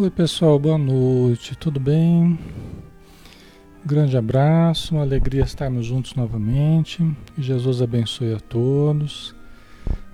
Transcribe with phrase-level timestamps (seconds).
[0.00, 2.38] Oi, pessoal, boa noite, tudo bem?
[3.84, 7.04] grande abraço, uma alegria estarmos juntos novamente.
[7.34, 9.34] Que Jesus abençoe a todos.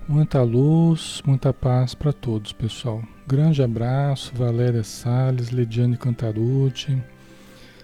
[0.09, 3.03] Muita luz, muita paz para todos, pessoal.
[3.27, 6.97] Grande abraço, Valéria Salles, Lidiane Cantarucci,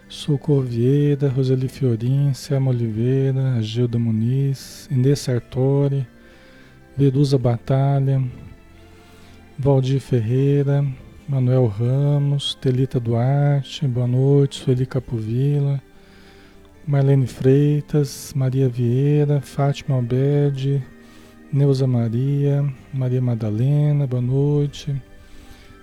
[0.09, 6.09] Socorro Vieira, Roseli Fiorin, Selma Oliveira, Gilda Muniz, Inês Sartori,
[6.97, 8.25] Verusa Batalha,
[9.59, 10.83] Valdir Ferreira,
[11.31, 15.81] Manuel Ramos, Telita Duarte, boa noite, Sueli Capovilla,
[16.85, 20.85] Marlene Freitas, Maria Vieira, Fátima Alberde,
[21.53, 25.01] Neuza Maria, Maria Madalena, boa noite,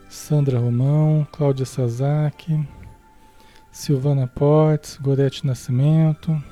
[0.09, 2.68] Sandra Romão, Cláudia Sazaki,
[3.72, 6.44] Silvana Portes, Gorete Nascimento,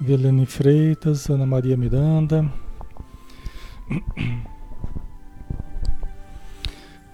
[0.00, 2.48] Velene Freitas, Ana Maria Miranda.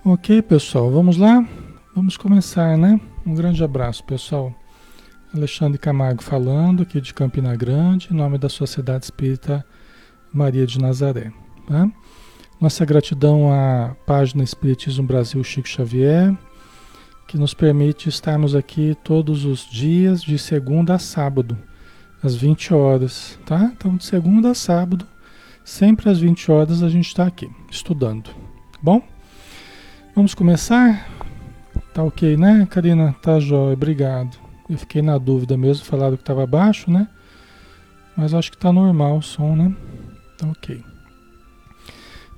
[0.05, 1.47] Ok, pessoal, vamos lá?
[1.95, 3.01] Vamos começar, né?
[3.25, 4.53] Um grande abraço, pessoal.
[5.33, 9.65] Alexandre Camargo falando aqui de Campina Grande, em nome da Sociedade Espírita
[10.35, 11.31] Maria de Nazaré.
[11.69, 11.89] Tá?
[12.61, 16.37] Nossa gratidão à página Espiritismo Brasil Chico Xavier,
[17.29, 21.57] que nos permite estarmos aqui todos os dias, de segunda a sábado,
[22.21, 23.71] às 20 horas, tá?
[23.73, 25.07] Então, de segunda a sábado,
[25.65, 28.31] sempre às 20 horas, a gente está aqui, estudando.
[28.83, 29.12] Bom?
[30.15, 31.09] Vamos começar?
[31.95, 33.15] Tá ok, né, Karina?
[33.23, 34.37] Tá jóia, obrigado.
[34.69, 37.09] Eu fiquei na dúvida mesmo, falaram que estava baixo, né?
[38.15, 39.75] Mas acho que tá normal o som, né?
[40.37, 40.85] Tá ok.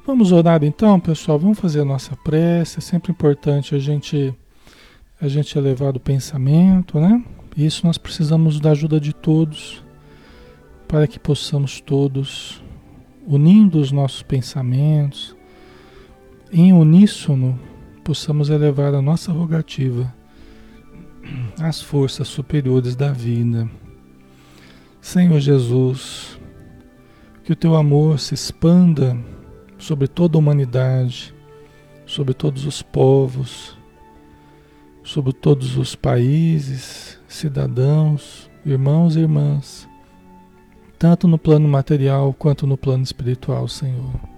[0.06, 1.37] Vamos orar então, pessoal.
[1.37, 2.79] Vamos fazer a nossa prece.
[2.79, 4.32] É sempre importante a gente
[5.21, 7.25] a gente elevar o pensamento, né?
[7.56, 9.82] Isso nós precisamos da ajuda de todos
[10.87, 12.62] para que possamos todos
[13.26, 15.35] unindo os nossos pensamentos,
[16.52, 17.58] em uníssono,
[18.02, 20.12] possamos elevar a nossa rogativa
[21.61, 23.69] às forças superiores da vida.
[25.00, 26.38] Senhor Jesus,
[27.43, 29.17] que o teu amor se expanda
[29.79, 31.35] sobre toda a humanidade,
[32.06, 33.76] sobre todos os povos,
[35.02, 39.88] sobre todos os países, cidadãos, irmãos e irmãs,
[40.99, 44.34] tanto no plano material quanto no plano espiritual, Senhor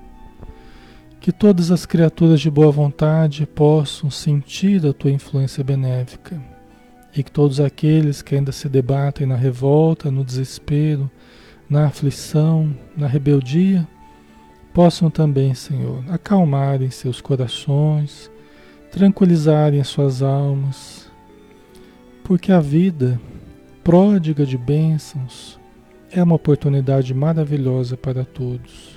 [1.27, 6.41] que todas as criaturas de boa vontade possam sentir a tua influência benéfica
[7.17, 11.11] e que todos aqueles que ainda se debatem na revolta, no desespero,
[11.69, 13.85] na aflição, na rebeldia,
[14.73, 18.31] possam também, Senhor, acalmarem seus corações,
[18.93, 21.11] tranquilizarem as suas almas,
[22.23, 23.21] porque a vida,
[23.83, 25.59] pródiga de bênçãos,
[26.09, 28.96] é uma oportunidade maravilhosa para todos.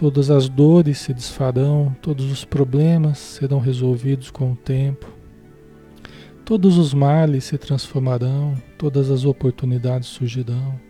[0.00, 5.06] Todas as dores se desfarão, todos os problemas serão resolvidos com o tempo.
[6.42, 10.80] Todos os males se transformarão, todas as oportunidades surgirão.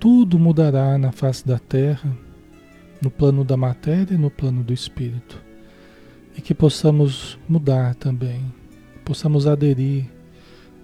[0.00, 2.10] Tudo mudará na face da terra,
[3.02, 5.38] no plano da matéria e no plano do espírito.
[6.38, 8.50] E que possamos mudar também,
[9.04, 10.06] possamos aderir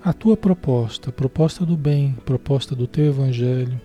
[0.05, 3.81] à tua proposta, a proposta do bem, a proposta do teu evangelho,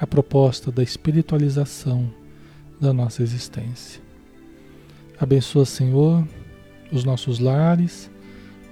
[0.00, 2.21] a proposta da espiritualização
[2.82, 4.02] da nossa existência.
[5.18, 6.26] Abençoa, Senhor,
[6.90, 8.10] os nossos lares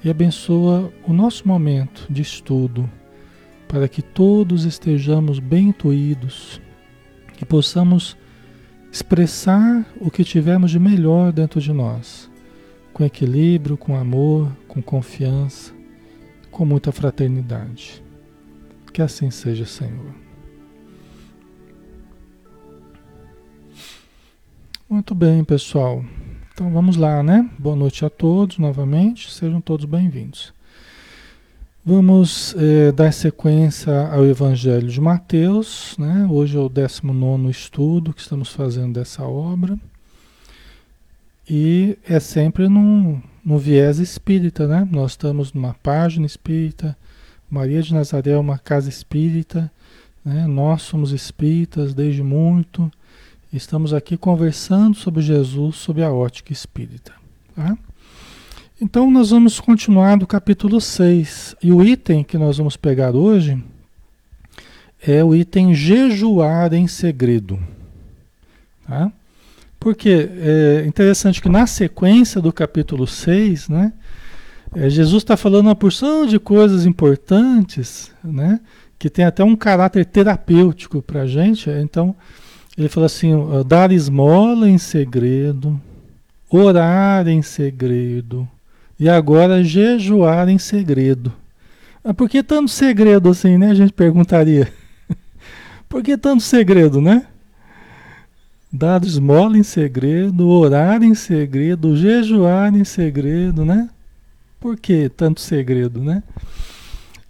[0.04, 2.90] e abençoa o nosso momento de estudo,
[3.68, 6.60] para que todos estejamos bem intuídos,
[7.36, 8.16] que possamos
[8.90, 12.28] expressar o que tivermos de melhor dentro de nós,
[12.92, 15.72] com equilíbrio, com amor, com confiança,
[16.50, 18.02] com muita fraternidade.
[18.92, 20.29] Que assim seja, Senhor.
[24.90, 26.04] Muito bem, pessoal.
[26.52, 27.48] Então vamos lá, né?
[27.56, 30.52] Boa noite a todos novamente, sejam todos bem-vindos.
[31.87, 36.26] Vamos eh, dar sequência ao Evangelho de Mateus, né?
[36.28, 39.78] Hoje é o 19 estudo que estamos fazendo dessa obra.
[41.48, 44.88] E é sempre num, num viés espírita, né?
[44.90, 46.96] Nós estamos numa página espírita,
[47.48, 49.70] Maria de Nazaré é uma casa espírita,
[50.25, 50.48] né?
[50.48, 52.90] Nós somos espíritas desde muito
[53.52, 57.12] Estamos aqui conversando sobre Jesus, sobre a ótica espírita.
[57.56, 57.76] Tá?
[58.81, 61.56] Então, nós vamos continuar do capítulo 6.
[61.61, 63.61] E o item que nós vamos pegar hoje
[65.05, 67.58] é o item jejuar em segredo.
[68.87, 69.11] Tá?
[69.81, 73.93] Porque é interessante que na sequência do capítulo 6, né,
[74.76, 78.61] é, Jesus está falando uma porção de coisas importantes, né,
[78.97, 81.69] que tem até um caráter terapêutico para a gente.
[81.69, 82.14] Então,
[82.80, 83.32] ele falou assim:
[83.66, 85.78] dar esmola em segredo,
[86.48, 88.48] orar em segredo,
[88.98, 91.32] E agora jejuar em segredo.
[92.02, 93.70] Mas por que tanto segredo assim, né?
[93.70, 94.72] A gente perguntaria.
[95.88, 97.26] por que tanto segredo, né?
[98.72, 103.90] Dar esmola em segredo, orar em segredo, jejuar em segredo, né?
[104.58, 106.22] Por que tanto segredo, né?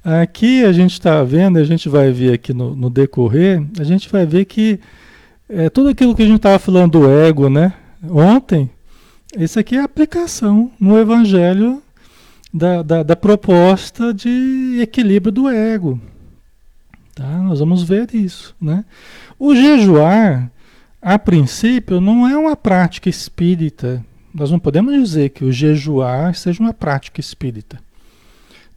[0.05, 4.09] Aqui a gente está vendo, a gente vai ver aqui no, no, decorrer, a gente
[4.09, 4.81] vai ver que
[5.51, 7.75] é, tudo aquilo que a gente estava falando do ego, né?
[8.09, 8.71] Ontem,
[9.37, 11.83] isso aqui é a aplicação no Evangelho
[12.55, 16.01] da, da, da proposta de equilíbrio do ego.
[17.15, 17.39] Tá?
[17.39, 18.85] Nós vamos ver isso, né?
[19.39, 20.51] O jejuar,
[21.03, 24.05] a princípio, não é uma prática espírita.
[24.33, 27.79] Nós não podemos dizer que o jejuar seja uma prática espírita.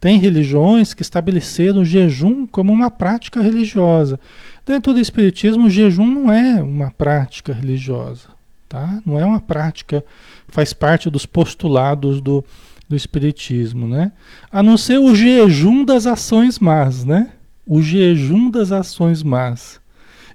[0.00, 4.20] Tem religiões que estabeleceram o jejum como uma prática religiosa.
[4.66, 8.28] Dentro do Espiritismo, o jejum não é uma prática religiosa.
[8.68, 9.00] Tá?
[9.04, 10.04] Não é uma prática,
[10.48, 12.44] faz parte dos postulados do,
[12.88, 13.86] do Espiritismo.
[13.86, 14.10] Né?
[14.50, 17.04] A não ser o jejum das ações más.
[17.04, 17.30] Né?
[17.66, 19.80] O jejum das ações más.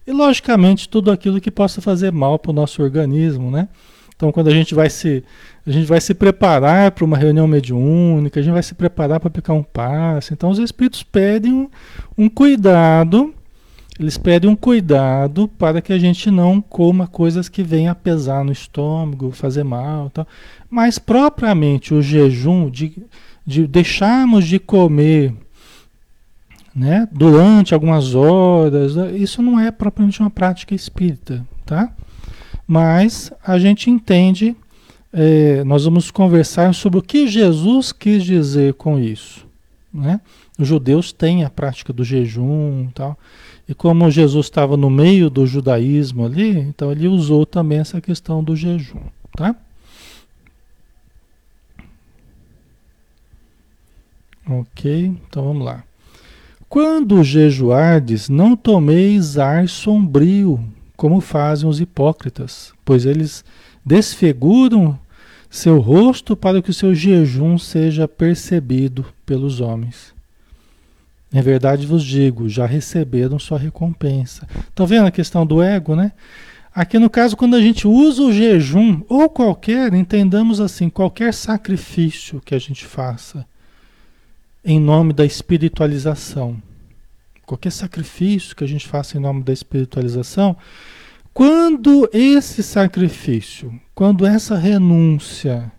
[0.05, 3.51] E, logicamente, tudo aquilo que possa fazer mal para o nosso organismo.
[3.51, 3.67] Né?
[4.15, 5.23] Então, quando a gente vai se
[5.65, 9.27] a gente vai se preparar para uma reunião mediúnica, a gente vai se preparar para
[9.27, 10.33] aplicar um passe.
[10.33, 11.69] Então, os espíritos pedem um,
[12.17, 13.33] um, cuidado,
[13.99, 18.45] eles pedem um cuidado para que a gente não coma coisas que venham a pesar
[18.45, 20.09] no estômago, fazer mal.
[20.09, 20.27] Tal.
[20.69, 22.93] Mas, propriamente, o jejum, de,
[23.45, 25.33] de deixarmos de comer
[26.73, 31.91] né, durante algumas horas, isso não é propriamente uma prática espírita, tá?
[32.65, 34.55] Mas a gente entende
[35.11, 39.45] é, nós vamos conversar sobre o que Jesus quis dizer com isso.
[39.93, 40.21] Né?
[40.57, 43.17] Os judeus têm a prática do jejum e tal.
[43.69, 48.43] E como Jesus estava no meio do judaísmo ali, então ele usou também essa questão
[48.43, 48.99] do jejum.
[49.37, 49.55] Tá?
[54.49, 55.83] Ok, então vamos lá.
[56.67, 60.59] Quando jejuardes, não tomeis ar sombrio,
[60.97, 63.45] como fazem os hipócritas, pois eles
[63.85, 64.97] desfiguram
[65.47, 70.17] seu rosto para que o seu jejum seja percebido pelos homens.
[71.31, 74.47] Em verdade vos digo, já receberam sua recompensa.
[74.67, 76.11] Estão vendo a questão do ego, né?
[76.73, 82.41] Aqui no caso, quando a gente usa o jejum, ou qualquer, entendamos assim, qualquer sacrifício
[82.41, 83.45] que a gente faça
[84.63, 86.61] em nome da espiritualização,
[87.45, 90.55] qualquer sacrifício que a gente faça em nome da espiritualização,
[91.33, 95.71] quando esse sacrifício, quando essa renúncia,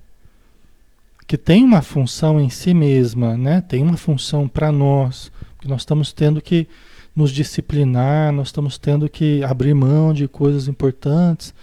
[1.27, 3.61] que tem uma função em si mesma, né?
[3.61, 5.31] tem uma função para nós,
[5.69, 6.67] nós estamos tendo que
[7.15, 11.55] nos disciplinar, nós estamos tendo que abrir mão de coisas importantes,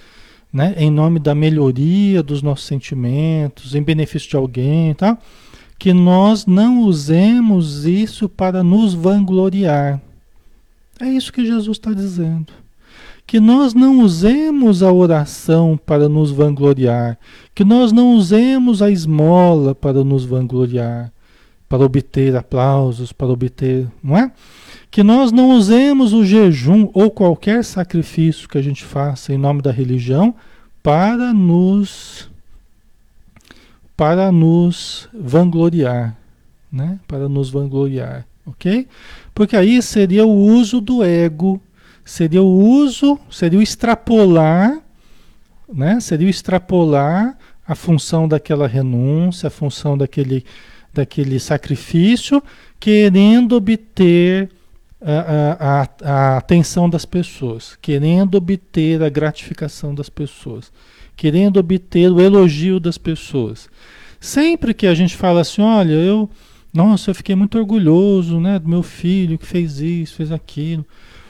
[0.51, 0.75] né?
[0.77, 5.17] em nome da melhoria dos nossos sentimentos, em benefício de alguém, tá?
[5.79, 10.01] que nós não usemos isso para nos vangloriar.
[10.99, 12.51] É isso que Jesus está dizendo
[13.27, 17.19] que nós não usemos a oração para nos vangloriar,
[17.53, 21.11] que nós não usemos a esmola para nos vangloriar,
[21.67, 24.31] para obter aplausos, para obter, não é?
[24.89, 29.61] Que nós não usemos o jejum ou qualquer sacrifício que a gente faça em nome
[29.61, 30.33] da religião
[30.81, 32.29] para nos
[33.95, 36.15] para nos vangloriar,
[36.71, 36.99] né?
[37.07, 38.87] Para nos vangloriar, OK?
[39.33, 41.59] Porque aí seria o uso do ego
[42.07, 44.79] seria o uso, seria o extrapolar,
[45.71, 45.99] né?
[45.99, 50.45] Seria o extrapolar a função daquela renúncia, a função daquele,
[50.97, 52.43] daquele sacrifício,
[52.79, 54.49] querendo obter
[55.01, 60.71] a, a, a, atenção das pessoas, querendo obter a gratificação das pessoas,
[61.15, 63.69] querendo obter o elogio das pessoas.
[64.19, 66.29] Sempre que a gente fala assim, olha, eu,
[66.73, 70.85] nossa, eu fiquei muito orgulhoso, né, do meu filho que fez isso, fez aquilo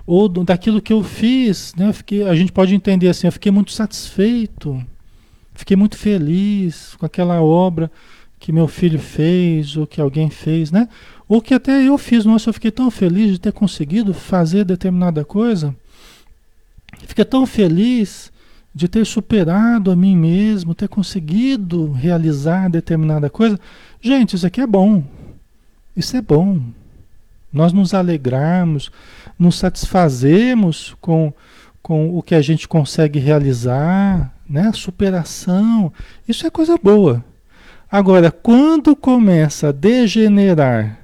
[0.08, 1.90] ou daquilo que eu fiz, né?
[1.90, 4.82] Eu fiquei, a gente pode entender assim, eu fiquei muito satisfeito,
[5.54, 7.92] fiquei muito feliz com aquela obra
[8.40, 10.88] que meu filho fez, ou que alguém fez, né?
[11.28, 15.26] Ou que até eu fiz, nossa, eu fiquei tão feliz de ter conseguido fazer determinada
[15.26, 15.76] coisa,
[17.06, 18.32] fiquei tão feliz
[18.74, 23.60] de ter superado a mim mesmo, ter conseguido realizar determinada coisa.
[24.00, 25.04] Gente, isso aqui é bom.
[25.96, 26.62] Isso é bom.
[27.52, 28.92] Nós nos alegrarmos,
[29.38, 31.34] nos satisfazemos com,
[31.82, 34.72] com o que a gente consegue realizar, né?
[34.74, 35.92] superação,
[36.28, 37.26] isso é coisa boa.
[37.90, 41.00] Agora, quando começa a degenerar,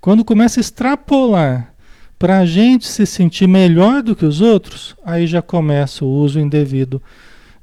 [0.00, 1.74] quando começa a extrapolar
[2.18, 6.40] para a gente se sentir melhor do que os outros, aí já começa o uso
[6.40, 7.02] indevido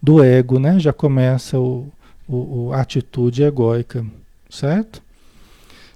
[0.02, 0.80] do ego, né?
[0.80, 1.92] Já começa o
[2.28, 4.06] o, a atitude egóica,
[4.50, 5.02] certo?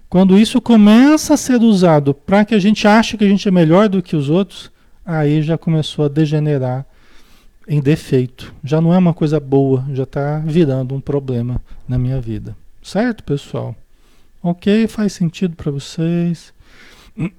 [0.10, 3.52] Quando isso começa a ser usado para que a gente ache que a gente é
[3.52, 4.72] melhor do que os outros,
[5.06, 6.86] aí já começou a degenerar
[7.72, 8.54] em defeito.
[8.62, 12.54] Já não é uma coisa boa, já está virando um problema na minha vida.
[12.84, 13.74] Certo, pessoal?
[14.44, 14.88] Ok?
[14.88, 16.54] Faz sentido para vocês?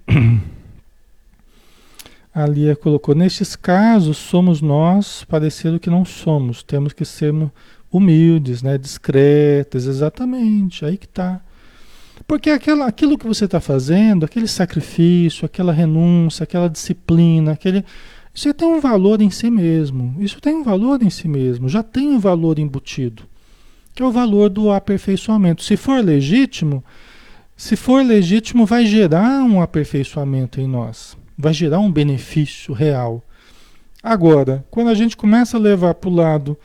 [2.35, 6.63] A Lia colocou: nestes casos, somos nós parecendo que não somos.
[6.63, 7.35] Temos que ser
[7.93, 8.79] humildes, né?
[8.79, 10.83] discretas, exatamente.
[10.83, 11.43] Aí que está.
[12.27, 17.85] Porque aquela, aquilo que você está fazendo, aquele sacrifício, aquela renúncia, aquela disciplina, aquele.
[18.35, 20.17] Isso tem um valor em si mesmo.
[20.19, 21.69] Isso tem um valor em si mesmo.
[21.69, 23.25] Já tem um valor embutido.
[23.95, 25.63] Que é o valor do aperfeiçoamento.
[25.63, 26.83] Se for legítimo,
[27.57, 31.17] se for legítimo, vai gerar um aperfeiçoamento em nós.
[31.37, 33.23] Vai gerar um benefício real.
[34.03, 36.59] Agora, quando a gente começa a levar para o lado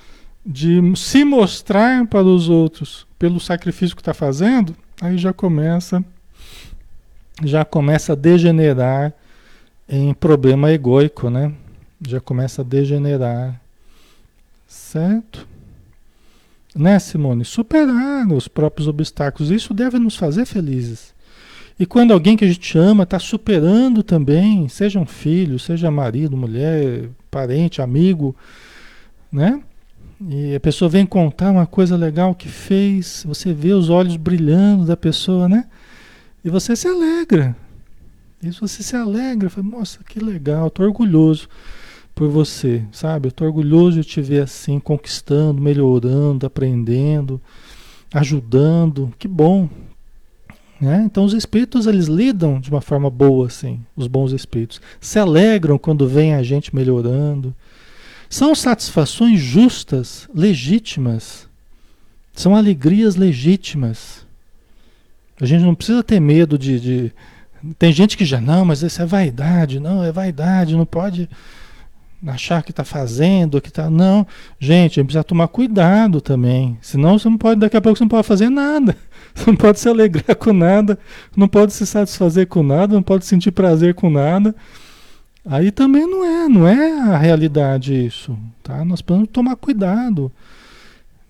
[0.45, 6.03] de se mostrar para os outros pelo sacrifício que está fazendo, aí já começa
[7.43, 9.13] já começa a degenerar
[9.87, 11.53] em problema egóico, né?
[12.05, 13.59] Já começa a degenerar,
[14.67, 15.47] certo?
[16.75, 17.43] Né, Simone?
[17.43, 21.13] Superar os próprios obstáculos, isso deve nos fazer felizes.
[21.79, 26.35] E quando alguém que a gente ama está superando também, seja um filho, seja marido,
[26.35, 28.35] mulher, parente, amigo,
[29.31, 29.61] né?
[30.29, 34.85] E a pessoa vem contar uma coisa legal que fez, você vê os olhos brilhando
[34.85, 35.65] da pessoa, né?
[36.43, 37.55] E você se alegra.
[38.41, 41.49] Isso você se alegra, fala, nossa, que legal, tô orgulhoso
[42.13, 43.31] por você, sabe?
[43.31, 47.41] Tô orgulhoso de te ver assim, conquistando, melhorando, aprendendo,
[48.13, 49.13] ajudando.
[49.17, 49.69] Que bom.
[50.79, 51.03] Né?
[51.05, 54.79] Então os espíritos eles lidam de uma forma boa assim, os bons espíritos.
[55.01, 57.55] Se alegram quando vem a gente melhorando
[58.29, 61.47] são satisfações justas, legítimas.
[62.33, 64.25] São alegrias legítimas.
[65.39, 67.13] A gente não precisa ter medo de, de.
[67.77, 69.79] Tem gente que já, não, mas isso é vaidade.
[69.79, 71.29] Não, é vaidade, não pode
[72.25, 73.89] achar que está fazendo, que está.
[73.89, 74.25] Não,
[74.59, 76.77] gente, a gente precisa tomar cuidado também.
[76.81, 78.95] Senão você não pode, daqui a pouco você não pode fazer nada.
[79.35, 80.97] Você não pode se alegrar com nada,
[81.35, 84.55] não pode se satisfazer com nada, não pode sentir prazer com nada.
[85.45, 88.83] Aí também não é, não é a realidade isso, tá?
[88.83, 90.31] Nós precisamos tomar cuidado.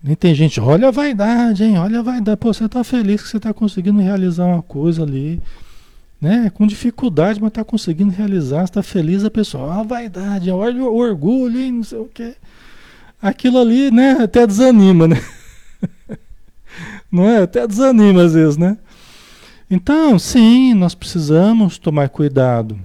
[0.02, 1.78] Nem tem gente, olha a vaidade, hein?
[1.78, 2.36] Olha a vaidade.
[2.36, 5.40] Pô, você está feliz que você está conseguindo realizar uma coisa ali,
[6.20, 6.50] né?
[6.54, 9.74] Com dificuldade, mas está conseguindo realizar, está feliz a pessoa.
[9.74, 11.72] Ah, a vaidade, olha o orgulho, hein?
[11.72, 12.34] Não sei o quê.
[13.20, 14.12] Aquilo ali, né?
[14.22, 15.22] Até desanima, né?
[17.10, 17.42] não é?
[17.42, 18.78] Até desanima às vezes, né?
[19.70, 22.78] Então, sim, nós precisamos tomar cuidado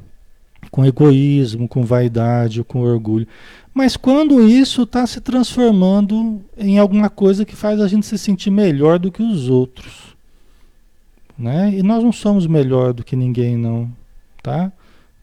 [0.69, 3.27] com egoísmo, com vaidade, com orgulho.
[3.73, 8.51] Mas quando isso está se transformando em alguma coisa que faz a gente se sentir
[8.51, 10.12] melhor do que os outros.
[11.37, 11.73] Né?
[11.77, 13.91] E nós não somos melhor do que ninguém, não.
[14.41, 14.71] Tá?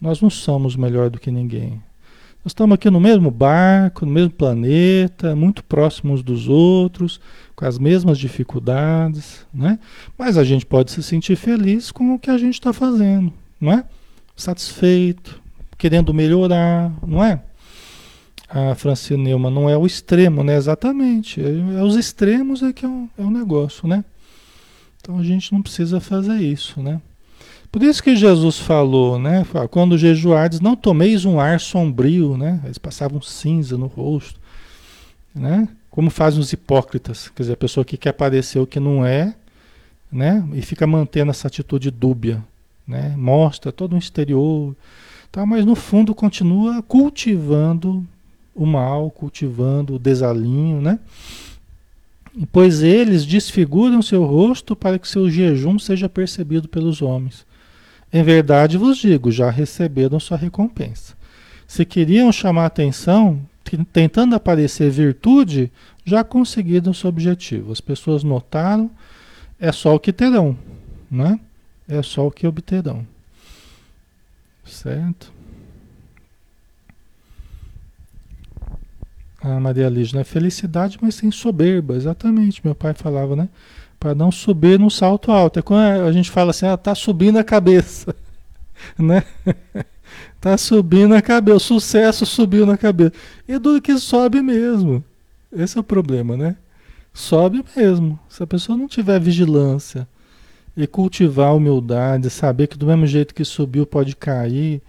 [0.01, 1.83] Nós não somos melhor do que ninguém.
[2.43, 7.21] Nós estamos aqui no mesmo barco, no mesmo planeta, muito próximos dos outros,
[7.55, 9.79] com as mesmas dificuldades, né?
[10.17, 13.73] Mas a gente pode se sentir feliz com o que a gente está fazendo, não
[13.73, 13.85] é?
[14.35, 15.39] Satisfeito,
[15.77, 17.43] querendo melhorar, não é?
[18.49, 20.57] A Francine Neumann não é o extremo, né?
[20.57, 21.43] Exatamente.
[21.43, 24.03] É, é os extremos é que é um, é um negócio, né?
[25.11, 27.01] Então a gente não precisa fazer isso, né?
[27.73, 29.45] Por isso que Jesus falou, né?
[29.69, 32.61] Quando jejuardes, não tomeis um ar sombrio, né?
[32.63, 34.39] Eles passavam cinza no rosto,
[35.35, 35.69] né?
[35.91, 39.35] Como fazem os hipócritas, quer dizer, a pessoa que quer parecer o que não é,
[40.13, 40.49] né?
[40.53, 42.41] E fica mantendo essa atitude dúbia,
[42.87, 43.13] né?
[43.17, 44.77] Mostra todo um exterior,
[45.33, 45.47] Tá?
[45.47, 48.05] Mas no fundo continua cultivando
[48.53, 50.99] o mal, cultivando o desalinho, né?
[52.47, 57.45] Pois eles desfiguram seu rosto para que seu jejum seja percebido pelos homens.
[58.13, 61.15] Em verdade vos digo, já receberam sua recompensa.
[61.67, 63.41] Se queriam chamar atenção,
[63.93, 65.71] tentando aparecer virtude,
[66.05, 67.71] já conseguiram seu objetivo.
[67.71, 68.91] As pessoas notaram,
[69.59, 70.59] é só o que terão,
[71.11, 71.39] né?
[71.87, 73.07] É só o que obterão.
[74.65, 75.33] Certo?
[79.43, 80.25] A Maria Lígia, né?
[80.25, 81.95] Felicidade, mas sem soberba.
[81.95, 83.49] Exatamente, meu pai falava, né?
[83.99, 85.59] Para não subir no salto alto.
[85.59, 88.15] É quando a gente fala assim, ah, tá subindo a cabeça.
[88.99, 89.25] né?
[90.41, 91.57] tá subindo a cabeça.
[91.57, 93.13] O sucesso subiu na cabeça.
[93.49, 95.03] E do que sobe mesmo.
[95.53, 96.57] Esse é o problema, né?
[97.13, 98.19] Sobe mesmo.
[98.29, 100.07] Se a pessoa não tiver vigilância
[100.77, 104.81] e cultivar humildade, saber que do mesmo jeito que subiu pode cair,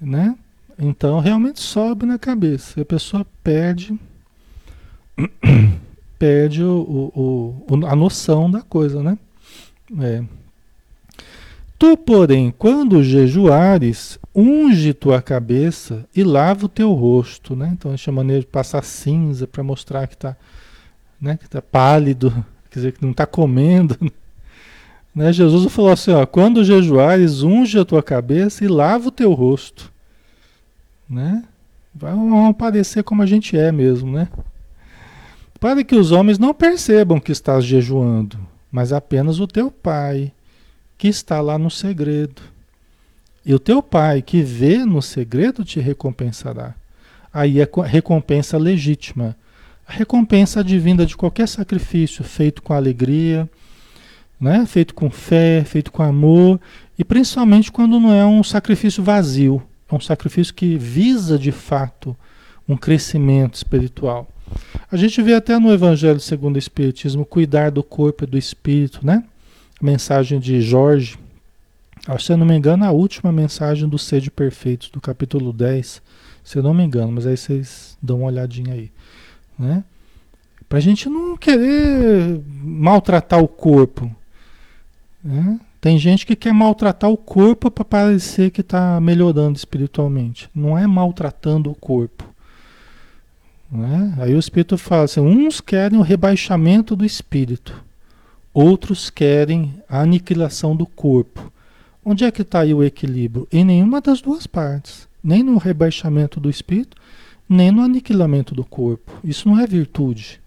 [0.00, 0.36] né?
[0.78, 2.80] Então realmente sobe na cabeça.
[2.80, 3.98] A pessoa perde
[6.18, 9.18] perde o, o, o, a noção da coisa, né?
[10.00, 10.24] É.
[11.78, 17.70] Tu, porém, quando jejuares, unge tua cabeça e lava o teu rosto, né?
[17.72, 20.36] Então, a maneira de passar cinza para mostrar que está
[21.20, 22.30] né, que tá pálido,
[22.70, 23.96] quer dizer, que não está comendo.
[25.14, 25.32] Né?
[25.32, 29.90] Jesus falou assim, ó, quando jejuares, unge a tua cabeça e lava o teu rosto,
[31.08, 31.44] né?
[31.94, 34.28] Vamos parecer como a gente é mesmo, né?
[35.58, 38.38] Para que os homens não percebam que estás jejuando,
[38.70, 40.32] mas apenas o teu pai,
[40.98, 42.42] que está lá no segredo.
[43.44, 46.74] E o teu pai, que vê no segredo, te recompensará.
[47.32, 49.36] Aí é recompensa legítima.
[49.86, 53.48] A recompensa advinda de qualquer sacrifício feito com alegria,
[54.40, 54.66] né?
[54.66, 56.60] feito com fé, feito com amor,
[56.98, 62.16] e principalmente quando não é um sacrifício vazio, é um sacrifício que visa de fato
[62.68, 64.28] um crescimento espiritual.
[64.90, 69.04] A gente vê até no Evangelho segundo o Espiritismo cuidar do corpo e do espírito,
[69.04, 69.24] né?
[69.80, 71.18] A mensagem de Jorge,
[72.18, 76.02] se eu não me engano, a última mensagem do Sede Perfeitos, do capítulo 10,
[76.42, 78.90] se eu não me engano, mas aí vocês dão uma olhadinha aí,
[79.58, 79.84] né?
[80.68, 84.10] Pra gente não querer maltratar o corpo,
[85.22, 85.60] né?
[85.86, 90.50] Tem gente que quer maltratar o corpo para parecer que está melhorando espiritualmente.
[90.52, 92.24] Não é maltratando o corpo.
[93.70, 94.12] Né?
[94.18, 97.84] Aí o Espírito fala assim: uns querem o rebaixamento do espírito,
[98.52, 101.52] outros querem a aniquilação do corpo.
[102.04, 103.46] Onde é que está aí o equilíbrio?
[103.52, 105.06] Em nenhuma das duas partes.
[105.22, 106.96] Nem no rebaixamento do espírito,
[107.48, 109.12] nem no aniquilamento do corpo.
[109.22, 110.40] Isso não é virtude.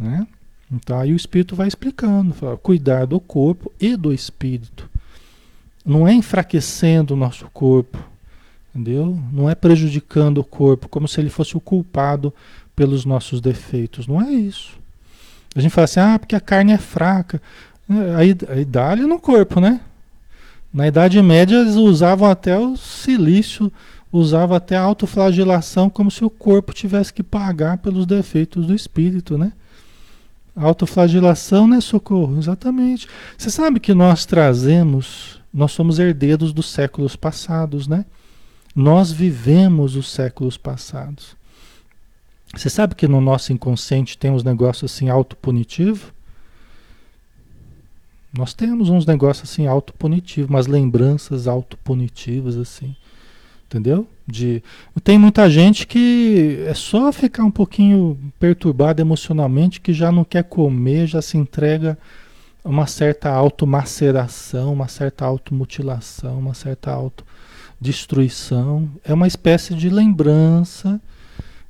[0.00, 0.26] Né?
[0.70, 4.88] Então aí o espírito vai explicando, fala, cuidar do corpo e do espírito.
[5.84, 7.98] Não é enfraquecendo o nosso corpo,
[8.74, 9.18] entendeu?
[9.32, 12.32] Não é prejudicando o corpo como se ele fosse o culpado
[12.76, 14.06] pelos nossos defeitos.
[14.06, 14.78] Não é isso.
[15.54, 17.42] A gente fala assim, ah, porque a carne é fraca.
[18.16, 19.80] Aí, aí dá-lhe no corpo, né?
[20.72, 23.72] Na Idade Média eles usavam até o silício,
[24.12, 29.36] usavam até a autoflagelação como se o corpo tivesse que pagar pelos defeitos do espírito,
[29.36, 29.52] né?
[30.56, 32.38] Autoflagelação, né, socorro?
[32.38, 33.08] Exatamente.
[33.36, 38.04] Você sabe que nós trazemos, nós somos herdeiros dos séculos passados, né?
[38.74, 41.36] Nós vivemos os séculos passados.
[42.54, 46.12] Você sabe que no nosso inconsciente tem uns negócios assim autopunitivo?
[48.36, 52.94] Nós temos uns negócios assim autopunitivos, umas lembranças autopunitivas assim.
[53.70, 54.04] Entendeu?
[54.26, 54.64] De,
[55.04, 60.42] tem muita gente que é só ficar um pouquinho perturbado emocionalmente que já não quer
[60.42, 61.96] comer, já se entrega
[62.64, 68.90] a uma certa automaceração, uma certa automutilação, uma certa autodestruição.
[69.04, 71.00] É uma espécie de lembrança.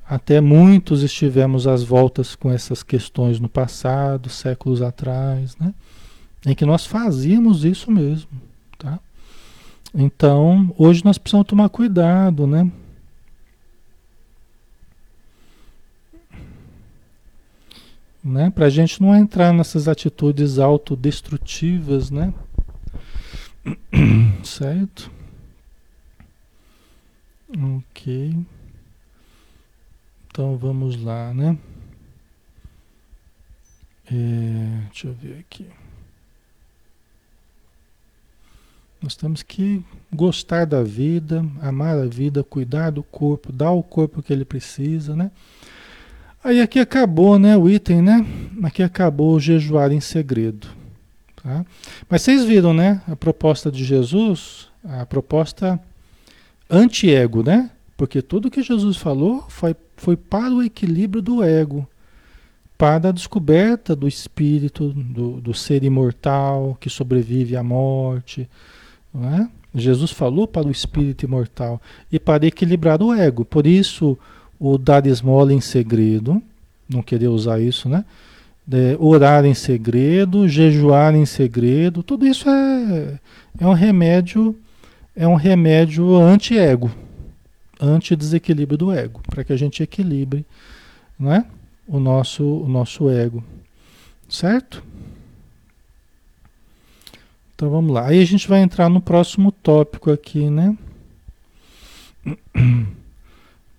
[0.08, 5.74] Até muitos estivemos às voltas com essas questões no passado, séculos atrás, né?
[6.46, 8.30] Em que nós fazíamos isso mesmo,
[8.78, 8.98] tá?
[9.94, 12.70] Então, hoje nós precisamos tomar cuidado, né?
[18.22, 18.50] né?
[18.50, 22.32] Para a gente não entrar nessas atitudes autodestrutivas, né?
[24.44, 25.10] Certo?
[27.48, 28.36] Ok.
[30.28, 31.58] Então vamos lá, né?
[34.06, 35.66] É, deixa eu ver aqui.
[39.02, 39.82] Nós temos que
[40.14, 44.44] gostar da vida, amar a vida, cuidar do corpo, dar ao corpo o que ele
[44.44, 45.30] precisa, né?
[46.44, 48.26] Aí aqui acabou, né, o item, né?
[48.62, 50.68] Aqui acabou o jejuar em segredo,
[51.42, 51.64] tá?
[52.08, 55.80] Mas vocês viram, né, a proposta de Jesus, a proposta
[56.68, 57.70] anti-ego, né?
[57.96, 61.86] Porque tudo que Jesus falou foi, foi para o equilíbrio do ego,
[62.76, 68.48] para a descoberta do espírito, do, do ser imortal que sobrevive à morte,
[69.14, 69.48] é?
[69.74, 73.44] Jesus falou para o espírito imortal e para equilibrar o ego.
[73.44, 74.18] Por isso,
[74.58, 76.42] o dar esmola em segredo,
[76.88, 78.04] não querer usar isso, né?
[78.66, 83.18] De orar em segredo, jejuar em segredo, tudo isso é,
[83.58, 84.56] é um remédio,
[85.14, 86.90] é um remédio anti-ego,
[87.80, 90.44] anti-desequilíbrio do ego, para que a gente equilibre,
[91.18, 91.46] né?
[91.86, 93.42] O nosso, o nosso ego,
[94.28, 94.82] certo?
[97.60, 98.06] Então vamos lá.
[98.06, 100.74] Aí a gente vai entrar no próximo tópico aqui, né?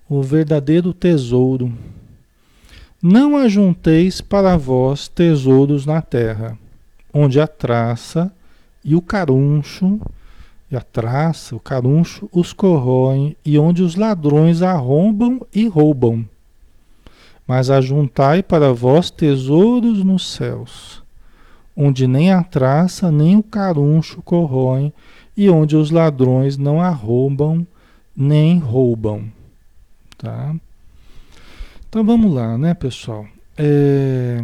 [0.08, 1.74] O verdadeiro tesouro.
[3.02, 6.56] Não ajunteis para vós tesouros na terra,
[7.12, 8.32] onde a traça
[8.86, 10.00] e o caruncho,
[10.70, 16.24] e a traça, o caruncho os corroem, e onde os ladrões arrombam e roubam.
[17.48, 21.01] mas ajuntai para vós tesouros nos céus,
[21.84, 24.94] onde nem a traça nem o caruncho corroem,
[25.36, 27.66] e onde os ladrões não arrombam
[28.16, 29.32] nem roubam.
[30.18, 30.56] Tá?
[31.90, 33.26] Então vamos lá, né, pessoal?
[33.58, 34.40] É,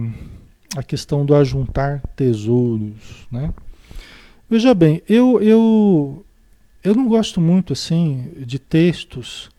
[0.76, 3.54] a questão do ajuntar tesouros, né?
[4.50, 6.26] Veja bem, eu, eu,
[6.84, 9.50] eu não gosto muito assim de textos,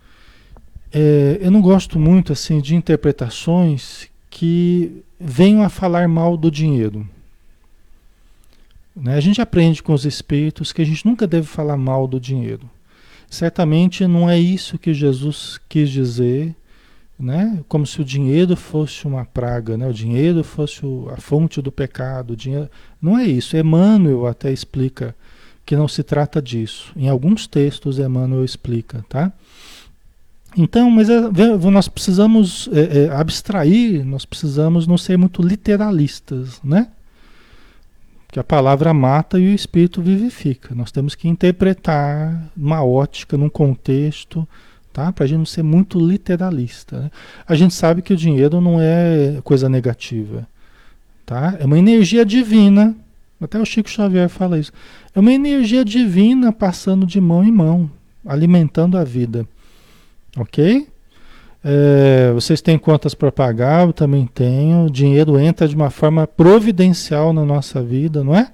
[0.92, 7.08] é, eu não gosto muito assim de interpretações que venham a falar mal do dinheiro.
[9.00, 9.14] Né?
[9.14, 12.68] A gente aprende com os espíritos que a gente nunca deve falar mal do dinheiro.
[13.30, 16.54] Certamente não é isso que Jesus quis dizer,
[17.18, 17.60] né?
[17.68, 19.86] Como se o dinheiro fosse uma praga, né?
[19.86, 20.80] O dinheiro fosse
[21.12, 22.32] a fonte do pecado.
[22.32, 22.70] O dinheiro...
[23.02, 23.56] Não é isso.
[23.56, 25.14] Emmanuel até explica
[25.66, 26.92] que não se trata disso.
[26.96, 29.30] Em alguns textos Emmanuel explica, tá?
[30.56, 31.20] Então, mas é,
[31.70, 36.88] nós precisamos é, é, abstrair, nós precisamos não ser muito literalistas, né?
[38.30, 40.74] Que a palavra mata e o espírito vivifica.
[40.74, 44.46] Nós temos que interpretar uma ótica, num contexto,
[44.92, 45.10] tá?
[45.12, 47.00] Para a gente não ser muito literalista.
[47.00, 47.10] Né?
[47.46, 50.46] A gente sabe que o dinheiro não é coisa negativa,
[51.24, 51.56] tá?
[51.58, 52.94] É uma energia divina.
[53.40, 54.72] Até o Chico Xavier fala isso.
[55.14, 57.90] É uma energia divina passando de mão em mão,
[58.26, 59.46] alimentando a vida,
[60.36, 60.86] ok?
[61.70, 64.86] É, vocês têm contas para pagar, eu também tenho.
[64.86, 68.50] O dinheiro entra de uma forma providencial na nossa vida, não é?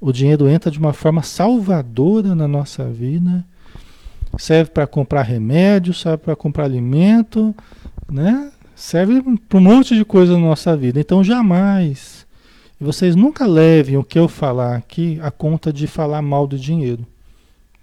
[0.00, 3.44] O dinheiro entra de uma forma salvadora na nossa vida.
[4.36, 7.54] Serve para comprar remédio, serve para comprar alimento,
[8.10, 8.50] né?
[8.74, 10.98] Serve para um monte de coisa na nossa vida.
[10.98, 12.26] Então jamais,
[12.80, 17.06] vocês nunca levem o que eu falar aqui a conta de falar mal do dinheiro,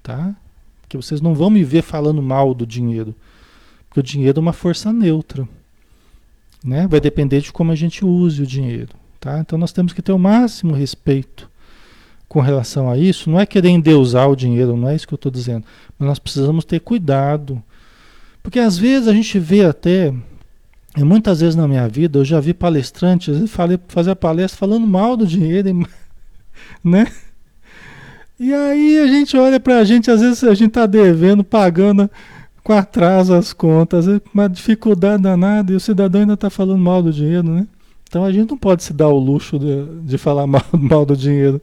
[0.04, 0.36] tá?
[0.82, 3.16] Porque vocês não vão me ver falando mal do dinheiro.
[3.92, 5.46] Porque o dinheiro é uma força neutra.
[6.64, 6.88] Né?
[6.88, 8.94] Vai depender de como a gente use o dinheiro.
[9.20, 9.38] Tá?
[9.40, 11.50] Então nós temos que ter o máximo respeito
[12.30, 13.30] com relação a isso.
[13.30, 15.66] Não é querer endeusar o dinheiro, não é isso que eu estou dizendo.
[16.00, 17.62] Mas nós precisamos ter cuidado.
[18.42, 20.14] Porque às vezes a gente vê até,
[20.96, 25.18] e muitas vezes na minha vida, eu já vi palestrantes falei, fazer palestra falando mal
[25.18, 25.86] do dinheiro,
[26.82, 27.12] né?
[28.40, 32.10] E aí a gente olha para a gente, às vezes a gente está devendo, pagando
[32.64, 37.02] com atraso as contas, é uma dificuldade danada e o cidadão ainda está falando mal
[37.02, 37.68] do dinheiro, né?
[38.08, 41.16] Então a gente não pode se dar o luxo de, de falar mal, mal do
[41.16, 41.62] dinheiro,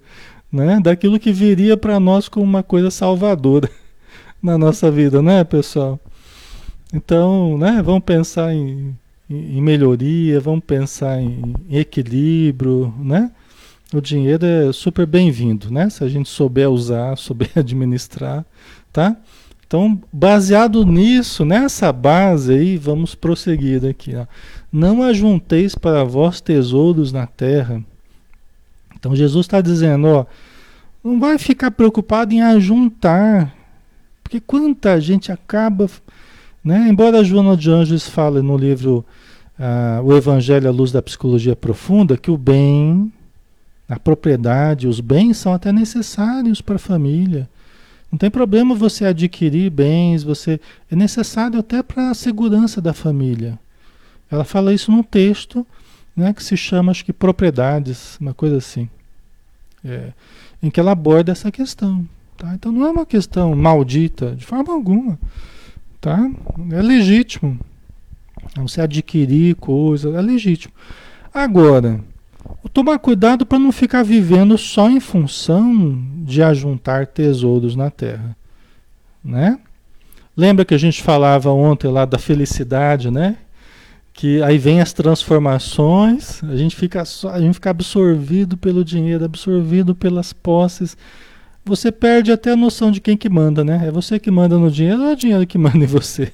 [0.51, 0.81] né?
[0.83, 3.71] Daquilo que viria para nós como uma coisa salvadora
[4.43, 6.01] na nossa vida, né, pessoal?
[6.93, 8.97] Então, né, vamos pensar em,
[9.29, 13.31] em, melhoria, vamos pensar em, em equilíbrio, né?
[13.93, 15.89] O dinheiro é super bem-vindo, né?
[15.91, 18.45] Se a gente souber usar, souber administrar,
[18.93, 19.17] tá?
[19.69, 24.17] Então, baseado nisso, nessa base aí, vamos prosseguir aqui.
[24.17, 24.25] Ó.
[24.73, 27.85] Não ajunteis para vós tesouros na terra.
[28.99, 30.27] Então, Jesus está dizendo, ó,
[31.05, 33.55] não vai ficar preocupado em ajuntar,
[34.23, 35.87] porque quanta gente acaba,
[36.65, 36.89] né?
[36.89, 39.05] Embora Joana de Anjos fale no livro
[39.59, 43.13] uh, O Evangelho à Luz da Psicologia Profunda que o bem,
[43.87, 47.47] a propriedade, os bens são até necessários para a família.
[48.11, 50.59] Não tem problema você adquirir bens, você
[50.91, 53.59] é necessário até para a segurança da família.
[54.31, 55.67] Ela fala isso num texto,
[56.17, 58.89] né, que se chama acho que propriedades, uma coisa assim,
[59.85, 60.13] é,
[60.63, 62.07] em que ela aborda essa questão.
[62.37, 62.55] Tá?
[62.55, 65.19] Então não é uma questão maldita de forma alguma,
[66.01, 66.31] tá?
[66.71, 67.59] É legítimo.
[68.57, 70.73] Você adquirir coisas é legítimo.
[71.35, 72.01] Agora,
[72.73, 78.37] tomar cuidado para não ficar vivendo só em função de ajuntar tesouros na terra,
[79.25, 79.59] né?
[80.37, 83.37] Lembra que a gente falava ontem lá da felicidade, né?
[84.13, 89.25] Que aí vem as transformações, a gente fica só, a gente fica absorvido pelo dinheiro,
[89.25, 90.97] absorvido pelas posses.
[91.65, 93.89] Você perde até a noção de quem que manda, né?
[93.89, 96.33] É você que manda no dinheiro ou é o dinheiro que manda em você?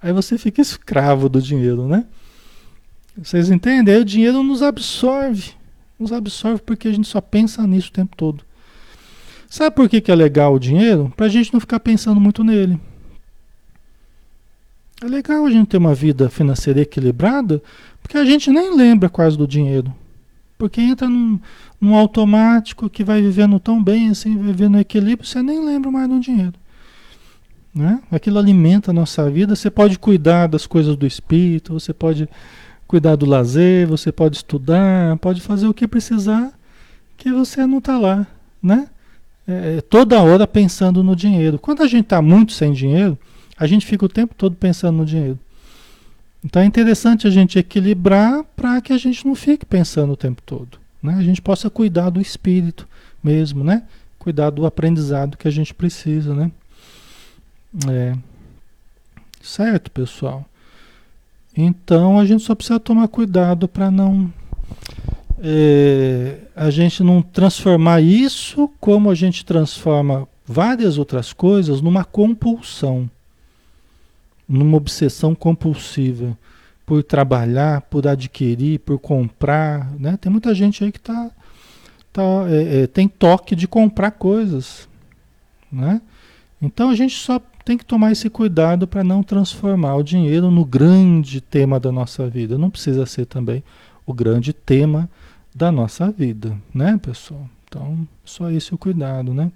[0.00, 2.04] Aí você fica escravo do dinheiro, né?
[3.16, 3.94] Vocês entendem?
[3.94, 5.52] Aí o dinheiro nos absorve.
[5.98, 8.44] Nos absorve porque a gente só pensa nisso o tempo todo.
[9.48, 11.12] Sabe por que, que é legal o dinheiro?
[11.16, 12.80] Para a gente não ficar pensando muito nele.
[15.02, 17.62] É legal a gente ter uma vida financeira equilibrada,
[18.00, 19.92] porque a gente nem lembra quase do dinheiro.
[20.56, 21.40] Porque entra num,
[21.80, 26.08] num automático que vai vivendo tão bem, assim, vivendo no equilíbrio, você nem lembra mais
[26.08, 26.54] do dinheiro.
[27.74, 28.00] Né?
[28.10, 29.56] Aquilo alimenta a nossa vida.
[29.56, 32.28] Você pode cuidar das coisas do espírito, você pode
[32.92, 36.52] cuidar do lazer, você pode estudar, pode fazer o que precisar,
[37.16, 38.26] que você não está lá,
[38.62, 38.86] né?
[39.48, 41.58] É, é, toda hora pensando no dinheiro.
[41.58, 43.18] Quando a gente está muito sem dinheiro,
[43.56, 45.38] a gente fica o tempo todo pensando no dinheiro.
[46.44, 50.42] Então é interessante a gente equilibrar para que a gente não fique pensando o tempo
[50.44, 50.78] todo.
[51.02, 51.14] Né?
[51.14, 52.86] A gente possa cuidar do espírito
[53.24, 53.84] mesmo, né?
[54.18, 56.50] Cuidar do aprendizado que a gente precisa, né?
[57.88, 58.14] É.
[59.40, 60.46] Certo, pessoal?
[61.56, 64.32] Então a gente só precisa tomar cuidado para não
[65.44, 73.10] é, a gente não transformar isso como a gente transforma várias outras coisas numa compulsão,
[74.48, 76.38] numa obsessão compulsiva
[76.86, 80.16] por trabalhar, por adquirir, por comprar, né?
[80.16, 81.30] Tem muita gente aí que tá,
[82.12, 84.88] tá é, é, tem toque de comprar coisas,
[85.70, 86.00] né?
[86.60, 90.64] Então a gente só tem que tomar esse cuidado para não transformar o dinheiro no
[90.64, 92.58] grande tema da nossa vida.
[92.58, 93.62] Não precisa ser também
[94.06, 95.08] o grande tema
[95.54, 97.46] da nossa vida, né, pessoal?
[97.66, 99.50] Então, só esse o cuidado, né?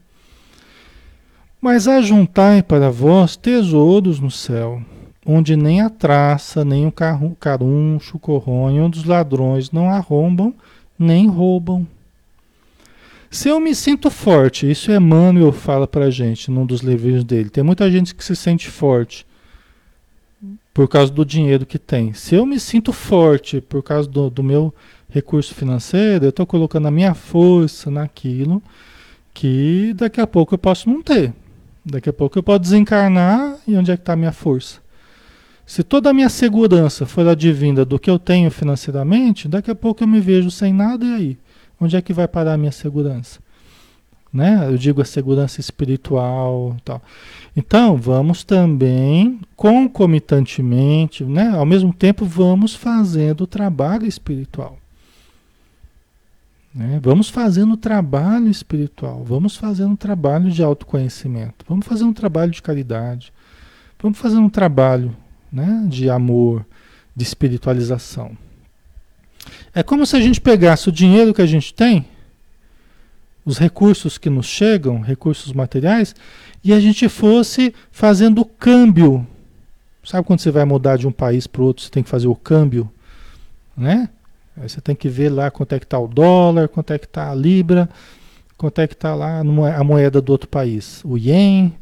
[1.61, 4.81] Mas ajuntai para vós tesouros no céu,
[5.25, 6.93] onde nem a traça, nem o
[7.41, 10.55] caruncho corroem, onde os ladrões não arrombam,
[10.99, 11.87] nem roubam.
[13.31, 17.51] Se eu me sinto forte, isso Emmanuel fala para gente num dos livros dele.
[17.51, 19.27] Tem muita gente que se sente forte
[20.73, 22.13] por causa do dinheiro que tem.
[22.13, 24.75] Se eu me sinto forte por causa do, do meu
[25.09, 28.63] recurso financeiro, eu estou colocando a minha força naquilo
[29.33, 31.33] que daqui a pouco eu posso não ter.
[31.85, 34.81] Daqui a pouco eu posso desencarnar e onde é que está a minha força?
[35.65, 40.05] Se toda a minha segurança for advinda do que eu tenho financeiramente, daqui a pouco
[40.05, 41.39] eu me vejo sem nada e aí?
[41.81, 43.41] Onde é que vai parar a minha segurança?
[44.33, 44.67] Né?
[44.67, 47.01] Eu digo a segurança espiritual tal.
[47.57, 51.49] Então, vamos também, concomitantemente, né?
[51.51, 54.79] ao mesmo tempo, vamos fazendo o trabalho espiritual.
[56.75, 57.01] Né?
[57.03, 63.33] Vamos fazendo trabalho espiritual, vamos fazendo trabalho de autoconhecimento, vamos fazendo um trabalho de caridade,
[63.99, 65.17] vamos fazendo um trabalho
[65.51, 66.67] né, de amor,
[67.15, 68.37] de espiritualização.
[69.77, 72.07] É como se a gente pegasse o dinheiro que a gente tem,
[73.45, 76.15] os recursos que nos chegam, recursos materiais,
[76.65, 79.27] e a gente fosse fazendo o câmbio.
[80.03, 82.27] Sabe quando você vai mudar de um país para o outro, você tem que fazer
[82.27, 82.91] o câmbio,
[83.77, 84.09] né?
[84.57, 87.05] Aí você tem que ver lá quanto é que está o dólar, quanto é que
[87.05, 87.87] está a libra,
[88.57, 91.75] quanto é que está lá a moeda do outro país, o ien.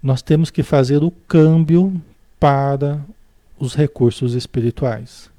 [0.00, 2.00] Nós temos que fazer o câmbio
[2.38, 3.00] para
[3.58, 5.29] os recursos espirituais.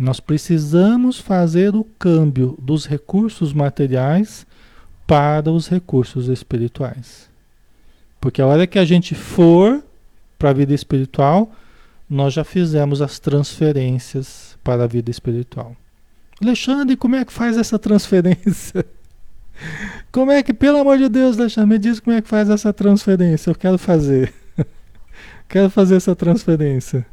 [0.00, 4.46] Nós precisamos fazer o câmbio dos recursos materiais
[5.06, 7.28] para os recursos espirituais.
[8.18, 9.84] Porque a hora que a gente for
[10.38, 11.52] para a vida espiritual,
[12.08, 15.76] nós já fizemos as transferências para a vida espiritual.
[16.40, 18.86] Alexandre, como é que faz essa transferência?
[20.10, 22.72] Como é que, pelo amor de Deus, Alexandre, me diz como é que faz essa
[22.72, 23.50] transferência?
[23.50, 24.32] Eu quero fazer.
[25.46, 27.06] quero fazer essa transferência.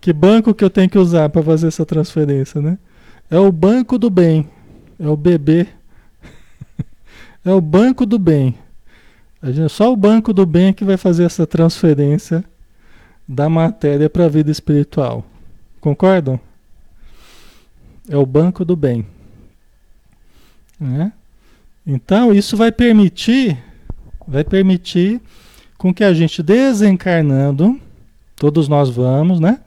[0.00, 2.78] Que banco que eu tenho que usar para fazer essa transferência, né?
[3.30, 4.48] É o banco do bem.
[4.98, 5.66] É o BB.
[7.44, 8.54] é o banco do bem.
[9.68, 12.44] Só o banco do bem que vai fazer essa transferência
[13.26, 15.24] da matéria para a vida espiritual.
[15.80, 16.40] Concordam?
[18.08, 19.06] É o banco do bem.
[20.80, 21.12] Né?
[21.86, 23.58] Então, isso vai permitir,
[24.26, 25.20] vai permitir
[25.76, 27.80] com que a gente desencarnando,
[28.36, 29.60] todos nós vamos, né?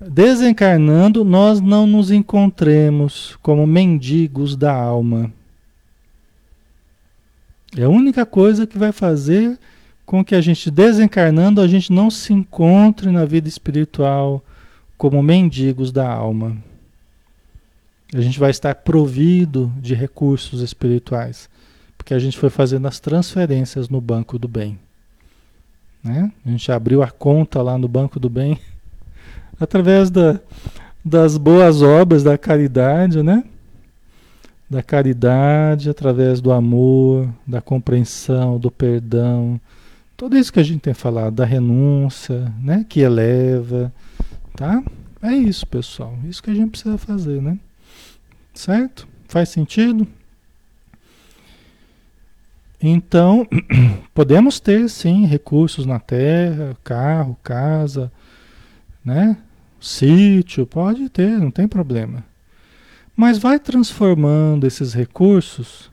[0.00, 5.30] Desencarnando, nós não nos encontremos como mendigos da alma.
[7.76, 9.58] É a única coisa que vai fazer
[10.06, 14.42] com que a gente desencarnando, a gente não se encontre na vida espiritual
[14.96, 16.56] como mendigos da alma.
[18.12, 21.48] A gente vai estar provido de recursos espirituais,
[21.96, 24.78] porque a gente foi fazendo as transferências no banco do bem.
[26.02, 26.32] Né?
[26.44, 28.58] A gente abriu a conta lá no banco do bem
[29.60, 30.40] através da,
[31.04, 33.44] das boas obras da caridade, né?
[34.68, 39.60] Da caridade, através do amor, da compreensão, do perdão,
[40.20, 42.84] tudo isso que a gente tem falado, da renúncia, né?
[42.86, 43.90] Que eleva,
[44.54, 44.82] tá?
[45.22, 46.14] É isso, pessoal.
[46.28, 47.58] Isso que a gente precisa fazer, né?
[48.52, 49.08] Certo?
[49.26, 50.06] Faz sentido?
[52.82, 53.48] Então,
[54.12, 58.12] podemos ter sim recursos na terra, carro, casa,
[59.02, 59.38] né?
[59.80, 62.22] Sítio, pode ter, não tem problema.
[63.16, 65.90] Mas vai transformando esses recursos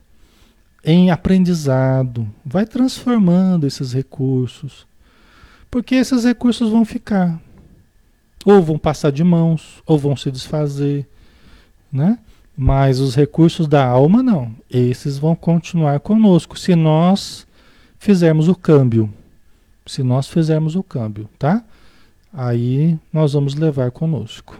[0.84, 4.86] em aprendizado, vai transformando esses recursos,
[5.70, 7.40] porque esses recursos vão ficar,
[8.44, 11.06] ou vão passar de mãos, ou vão se desfazer,
[11.92, 12.18] né?
[12.56, 17.46] Mas os recursos da alma não, esses vão continuar conosco se nós
[17.98, 19.12] fizermos o câmbio,
[19.86, 21.64] se nós fizermos o câmbio, tá?
[22.32, 24.58] Aí nós vamos levar conosco.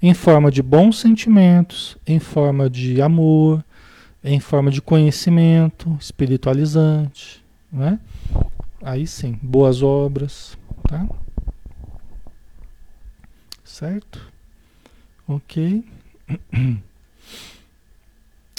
[0.00, 3.64] Em forma de bons sentimentos, em forma de amor,
[4.24, 7.98] em forma de conhecimento espiritualizante, né?
[8.82, 11.06] Aí sim, boas obras, tá?
[13.64, 14.20] Certo?
[15.26, 15.84] Ok.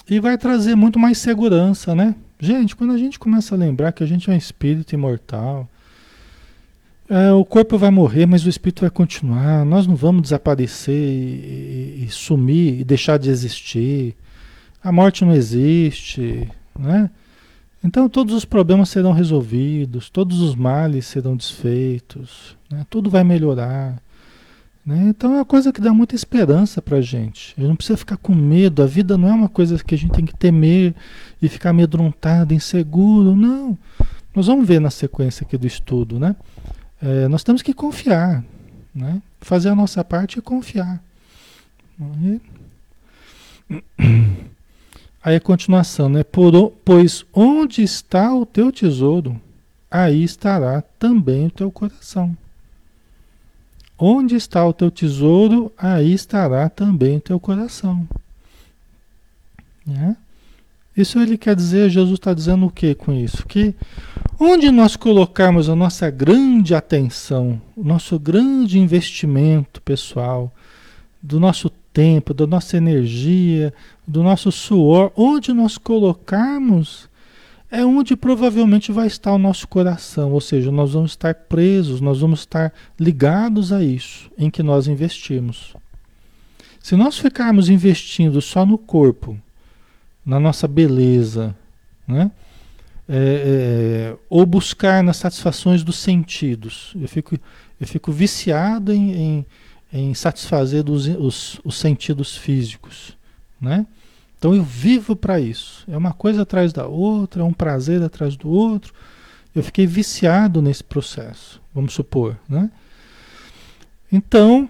[0.10, 2.14] E vai trazer muito mais segurança, né?
[2.38, 5.68] Gente, quando a gente começa a lembrar que a gente é um espírito imortal,
[7.10, 9.66] é, o corpo vai morrer, mas o espírito vai continuar.
[9.66, 14.16] Nós não vamos desaparecer e, e, e, sumir e deixar de existir.
[14.82, 17.10] A morte não existe, né?
[17.84, 22.86] Então todos os problemas serão resolvidos, todos os males serão desfeitos, né?
[22.90, 24.02] tudo vai melhorar.
[24.86, 25.08] Né?
[25.10, 27.54] Então é uma coisa que dá muita esperança para a gente.
[27.58, 28.82] Gente não precisa ficar com medo.
[28.82, 30.96] A vida não é uma coisa que a gente tem que temer
[31.42, 33.36] e ficar amedrontado, inseguro.
[33.36, 33.78] Não.
[34.34, 36.36] Nós vamos ver na sequência aqui do estudo, né?
[37.04, 38.42] É, nós temos que confiar,
[38.96, 39.22] né?
[39.42, 41.04] Fazer a nossa parte e confiar.
[42.00, 42.42] E...
[45.22, 46.24] Aí a continuação, né?
[46.24, 49.40] Por, pois onde está o teu tesouro,
[49.90, 52.36] aí estará também o teu coração.
[53.98, 58.06] Onde está o teu tesouro, aí estará também o teu coração.
[59.86, 60.18] Né?
[60.96, 63.46] Isso ele quer dizer, Jesus está dizendo o que com isso?
[63.48, 63.74] Que
[64.40, 70.54] onde nós colocarmos a nossa grande atenção, o nosso grande investimento pessoal,
[71.22, 73.74] do nosso tempo, da nossa energia,
[74.06, 77.10] do nosso suor, onde nós colocarmos,
[77.72, 82.20] é onde provavelmente vai estar o nosso coração, ou seja, nós vamos estar presos, nós
[82.20, 85.76] vamos estar ligados a isso em que nós investimos.
[86.80, 89.40] Se nós ficarmos investindo só no corpo,
[90.26, 91.56] na nossa beleza,
[92.08, 92.32] né?
[93.08, 96.94] É, é, ou buscar nas satisfações dos sentidos.
[97.00, 97.38] Eu fico,
[97.80, 99.46] eu fico viciado em, em,
[99.92, 103.18] em satisfazer os, os, os, sentidos físicos.
[103.60, 103.86] Né?
[104.40, 105.84] Então eu vivo para isso.
[105.90, 108.94] É uma coisa atrás da outra, é um prazer atrás do outro.
[109.54, 112.38] Eu fiquei viciado nesse processo, vamos supor.
[112.48, 112.72] Né?
[114.10, 114.70] Então,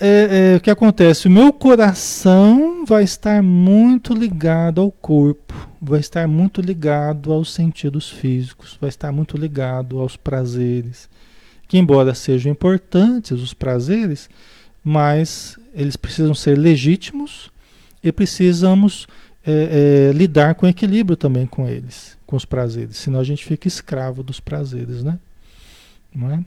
[0.00, 1.26] é, é, o que acontece?
[1.26, 8.08] O meu coração vai estar muito ligado ao corpo, vai estar muito ligado aos sentidos
[8.08, 11.08] físicos, vai estar muito ligado aos prazeres,
[11.66, 14.30] que embora sejam importantes os prazeres,
[14.84, 17.50] mas eles precisam ser legítimos
[18.02, 19.06] e precisamos
[19.44, 23.66] é, é, lidar com equilíbrio também com eles, com os prazeres, senão a gente fica
[23.66, 25.18] escravo dos prazeres, né?
[26.14, 26.44] Não é?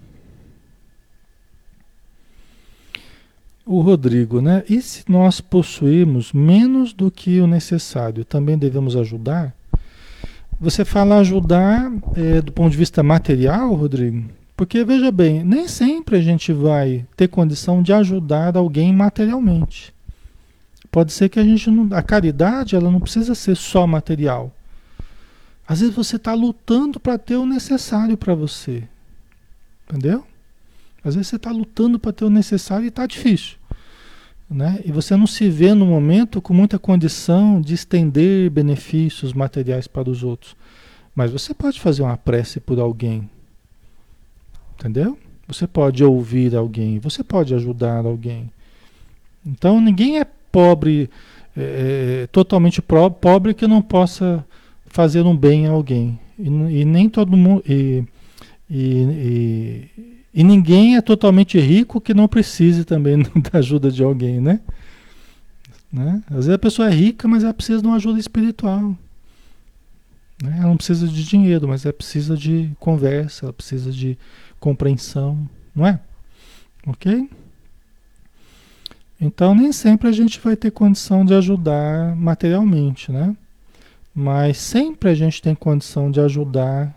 [3.65, 4.63] O Rodrigo, né?
[4.69, 9.53] E se nós possuirmos menos do que o necessário, também devemos ajudar?
[10.59, 14.29] Você fala ajudar é, do ponto de vista material, Rodrigo?
[14.55, 19.91] Porque veja bem, nem sempre a gente vai ter condição de ajudar alguém materialmente.
[20.91, 21.97] Pode ser que a gente não.
[21.97, 24.53] A caridade ela não precisa ser só material.
[25.67, 28.83] Às vezes você está lutando para ter o necessário para você.
[29.89, 30.25] Entendeu?
[31.03, 33.57] Às vezes você está lutando para ter o necessário e está difícil.
[34.49, 34.81] Né?
[34.85, 40.09] E você não se vê no momento com muita condição de estender benefícios materiais para
[40.09, 40.55] os outros.
[41.15, 43.29] Mas você pode fazer uma prece por alguém.
[44.77, 45.17] Entendeu?
[45.47, 48.51] Você pode ouvir alguém, você pode ajudar alguém.
[49.45, 51.09] Então ninguém é pobre,
[51.55, 54.45] é, é totalmente pobre que não possa
[54.85, 56.19] fazer um bem a alguém.
[56.37, 57.63] E, e nem todo mundo.
[57.67, 58.03] E,
[58.69, 59.89] e,
[60.33, 63.21] e ninguém é totalmente rico que não precise também
[63.51, 64.59] da ajuda de alguém, né?
[65.91, 66.23] né?
[66.27, 68.95] Às vezes a pessoa é rica, mas ela precisa de uma ajuda espiritual.
[70.41, 70.55] Né?
[70.57, 74.17] Ela não precisa de dinheiro, mas ela precisa de conversa, ela precisa de
[74.59, 75.99] compreensão, não é?
[76.87, 77.29] Ok?
[79.19, 83.35] Então nem sempre a gente vai ter condição de ajudar materialmente, né?
[84.15, 86.93] Mas sempre a gente tem condição de ajudar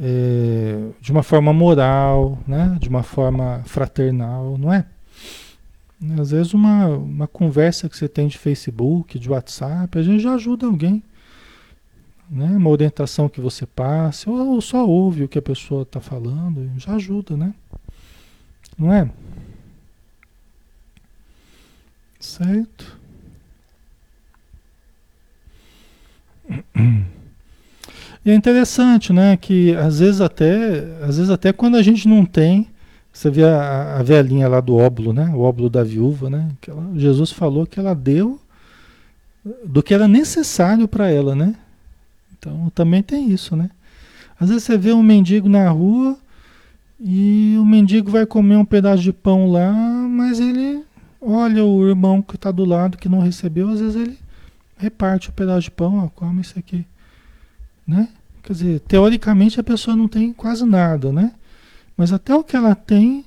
[0.00, 2.76] é, de uma forma moral, né?
[2.80, 4.86] de uma forma fraternal, não é?
[6.20, 10.34] Às vezes uma, uma conversa que você tem de Facebook, de WhatsApp, a gente já
[10.34, 11.02] ajuda alguém.
[12.30, 12.46] Né?
[12.56, 16.70] Uma orientação que você passe, ou, ou só ouve o que a pessoa está falando,
[16.76, 17.52] já ajuda, né?
[18.78, 19.10] Não é?
[22.20, 22.96] Certo?
[28.28, 32.26] E é interessante, né, que às vezes até, às vezes até quando a gente não
[32.26, 32.68] tem,
[33.10, 36.70] você vê a, a velhinha lá do óbolo, né, o óbolo da viúva, né, que
[36.70, 38.38] ela, Jesus falou que ela deu
[39.64, 41.54] do que era necessário para ela, né?
[42.38, 43.70] Então também tem isso, né?
[44.38, 46.18] Às vezes você vê um mendigo na rua
[47.00, 50.84] E o mendigo vai comer um pedaço de pão lá, mas ele
[51.20, 54.18] olha o irmão que está do lado que não recebeu, às vezes ele
[54.76, 56.84] reparte o pedaço de pão, ó, come isso aqui,
[57.86, 58.08] né?
[58.48, 61.34] Quer dizer, teoricamente a pessoa não tem quase nada, né?
[61.94, 63.22] Mas até o que ela tem,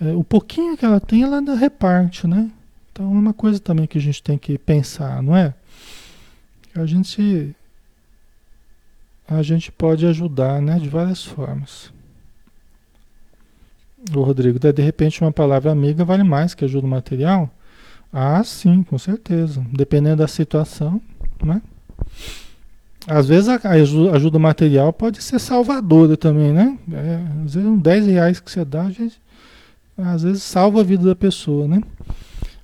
[0.00, 2.48] é, o pouquinho que ela tem, ela reparte, né?
[2.92, 5.52] Então é uma coisa também que a gente tem que pensar, não é?
[6.72, 7.52] A gente
[9.26, 11.92] a gente pode ajudar, né, de várias formas.
[14.14, 17.50] O Rodrigo, de repente uma palavra amiga vale mais que ajuda material?
[18.12, 19.66] Ah, sim, com certeza.
[19.72, 21.02] Dependendo da situação,
[21.42, 21.60] né?
[23.08, 23.58] Às vezes a
[24.12, 26.78] ajuda material pode ser salvadora também, né?
[26.92, 29.18] É, às vezes uns 10 reais que você dá, a gente,
[29.96, 31.80] às vezes salva a vida da pessoa, né?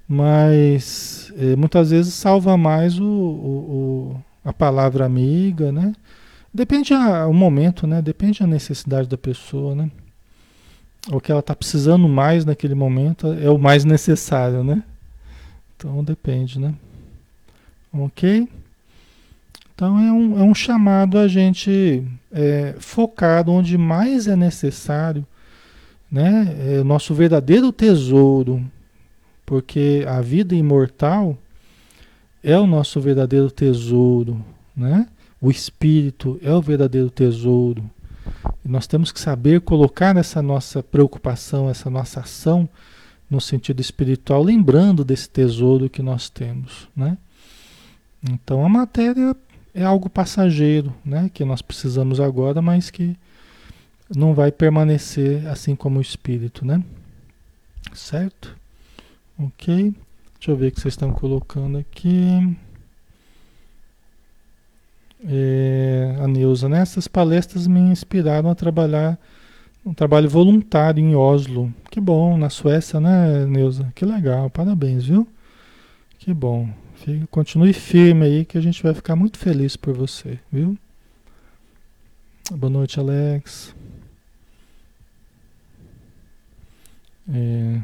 [0.07, 5.95] Mas é, muitas vezes salva mais o, o, o, a palavra amiga, né?
[6.53, 8.03] Depende o momento, né?
[8.03, 9.90] Depende da necessidade da pessoa, né?
[11.11, 14.82] O que ela está precisando mais naquele momento é o mais necessário, né?
[15.76, 16.74] Então depende, né?
[17.92, 18.47] Ok?
[19.75, 25.27] Então é um, é um chamado a gente é, focado onde mais é necessário,
[26.11, 26.77] né?
[26.77, 28.64] É o nosso verdadeiro tesouro,
[29.45, 31.37] porque a vida imortal
[32.43, 34.45] é o nosso verdadeiro tesouro,
[34.77, 35.09] né?
[35.41, 37.83] O espírito é o verdadeiro tesouro.
[38.64, 42.68] E nós temos que saber colocar essa nossa preocupação, essa nossa ação
[43.29, 47.18] no sentido espiritual, lembrando desse tesouro que nós temos, né?
[48.22, 49.37] Então a matéria
[49.75, 51.31] é algo passageiro, né?
[51.35, 53.16] Que nós precisamos agora, mas que
[54.14, 56.83] não vai permanecer assim como o espírito, né?
[57.93, 58.57] Certo?
[59.39, 59.93] Ok?
[60.39, 62.57] Deixa eu ver o que vocês estão colocando aqui.
[65.27, 66.81] É, a Neuza, né?
[66.81, 69.18] Essas palestras me inspiraram a trabalhar
[69.85, 71.72] um trabalho voluntário em Oslo.
[71.91, 73.93] Que bom, na Suécia, né, Neuza?
[73.95, 75.27] Que legal, parabéns, viu?
[76.18, 76.68] Que bom.
[77.05, 80.79] Fique, continue firme aí que a gente vai ficar muito feliz por você, viu?
[82.51, 83.77] Boa noite, Alex.
[87.29, 87.83] É...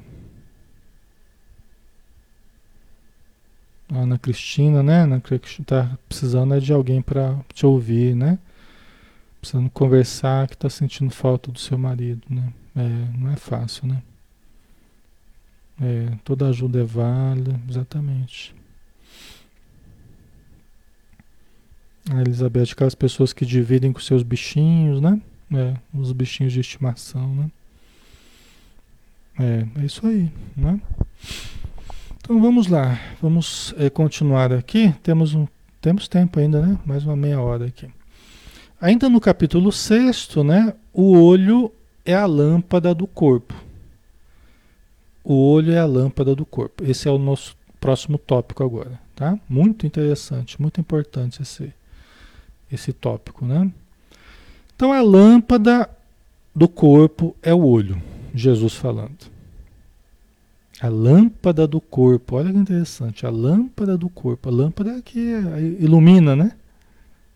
[3.92, 5.02] Ana Cristina, né?
[5.02, 8.38] Ana Cristina tá precisando é de alguém para te ouvir, né?
[9.38, 12.50] Precisando conversar, que tá sentindo falta do seu marido, né?
[12.74, 14.02] É, não é fácil, né?
[15.78, 18.58] É, toda ajuda é válida, exatamente.
[22.08, 25.20] A Elizabeth, aquelas pessoas que dividem com seus bichinhos, né?
[25.52, 27.50] É, os bichinhos de estimação, né?
[29.38, 30.80] É, é isso aí, né?
[32.18, 34.94] Então vamos lá, vamos é, continuar aqui.
[35.02, 35.46] Temos, um,
[35.80, 36.78] temos tempo ainda, né?
[36.86, 37.88] Mais uma meia hora aqui.
[38.80, 40.74] Ainda no capítulo 6, né?
[40.92, 41.72] O olho
[42.04, 43.54] é a lâmpada do corpo.
[45.22, 46.84] O olho é a lâmpada do corpo.
[46.84, 49.38] Esse é o nosso próximo tópico agora, tá?
[49.48, 51.72] Muito interessante, muito importante esse,
[52.72, 53.70] esse tópico, né?
[54.74, 55.88] Então a lâmpada
[56.54, 58.00] do corpo é o olho,
[58.34, 59.30] Jesus falando.
[60.80, 65.20] A lâmpada do corpo, olha que interessante, a lâmpada do corpo, a lâmpada que
[65.78, 66.52] ilumina, né?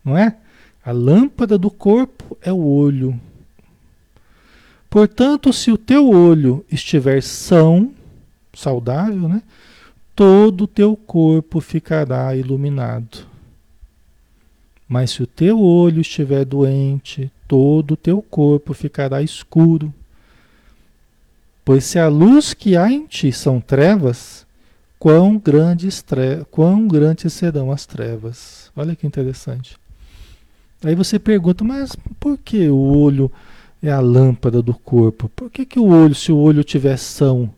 [0.03, 0.35] Não é?
[0.83, 3.19] A lâmpada do corpo é o olho.
[4.89, 7.93] Portanto, se o teu olho estiver são,
[8.53, 9.43] saudável, né?
[10.15, 13.34] Todo o teu corpo ficará iluminado.
[14.87, 19.93] Mas se o teu olho estiver doente, todo o teu corpo ficará escuro.
[21.63, 24.45] Pois se a luz que há em ti são trevas,
[24.99, 28.71] quão grandes, tre quão grandes serão as trevas.
[28.75, 29.75] Olha que interessante.
[30.83, 33.31] Aí você pergunta, mas por que o olho
[33.81, 35.29] é a lâmpada do corpo?
[35.29, 37.49] Por que, que o olho, se o olho tiver são,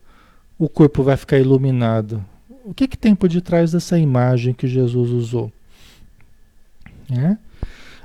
[0.57, 2.23] o corpo vai ficar iluminado?
[2.63, 5.51] O que, que tem por detrás dessa imagem que Jesus usou?
[7.09, 7.37] É?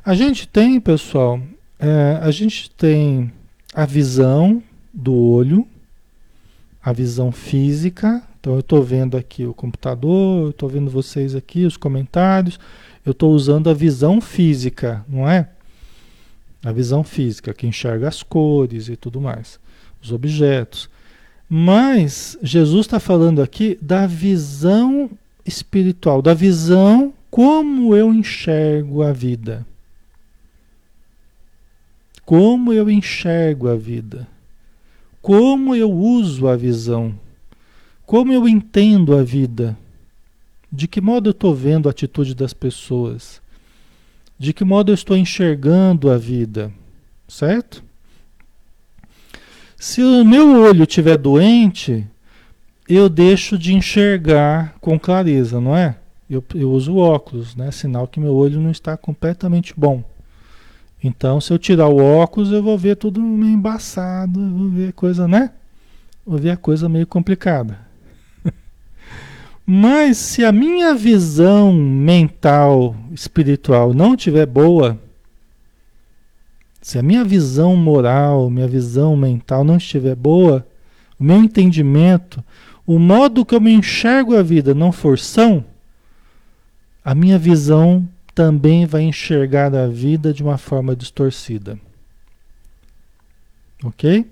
[0.04, 1.40] A gente tem, pessoal,
[1.78, 3.32] é, a gente tem
[3.74, 5.66] a visão do olho,
[6.82, 8.22] a visão física.
[8.40, 12.58] Então eu estou vendo aqui o computador, estou vendo vocês aqui, os comentários.
[13.04, 15.48] Eu estou usando a visão física, não é?
[16.64, 19.58] A visão física, que enxerga as cores e tudo mais,
[20.00, 20.88] os objetos.
[21.48, 25.10] Mas Jesus está falando aqui da visão
[25.44, 29.66] espiritual, da visão como eu enxergo a vida.
[32.24, 34.28] Como eu enxergo a vida
[35.22, 37.14] como eu uso a visão,
[38.04, 39.78] como eu entendo a vida,
[40.70, 43.40] de que modo eu estou vendo a atitude das pessoas,
[44.36, 46.72] de que modo eu estou enxergando a vida,
[47.28, 47.84] certo?
[49.76, 52.04] Se o meu olho estiver doente,
[52.88, 55.96] eu deixo de enxergar com clareza, não é?
[56.32, 57.70] Eu, eu uso óculos, né?
[57.70, 60.02] Sinal que meu olho não está completamente bom.
[61.04, 65.28] Então, se eu tirar o óculos, eu vou ver tudo meio embaçado, vou ver coisa,
[65.28, 65.50] né?
[66.24, 67.80] Vou ver a coisa meio complicada.
[69.66, 74.98] Mas se a minha visão mental, espiritual não estiver boa,
[76.80, 80.66] se a minha visão moral, minha visão mental não estiver boa,
[81.18, 82.42] o meu entendimento,
[82.86, 85.62] o modo que eu me enxergo a vida não for são,
[87.04, 91.78] a minha visão também vai enxergar a vida de uma forma distorcida.
[93.84, 94.30] Ok?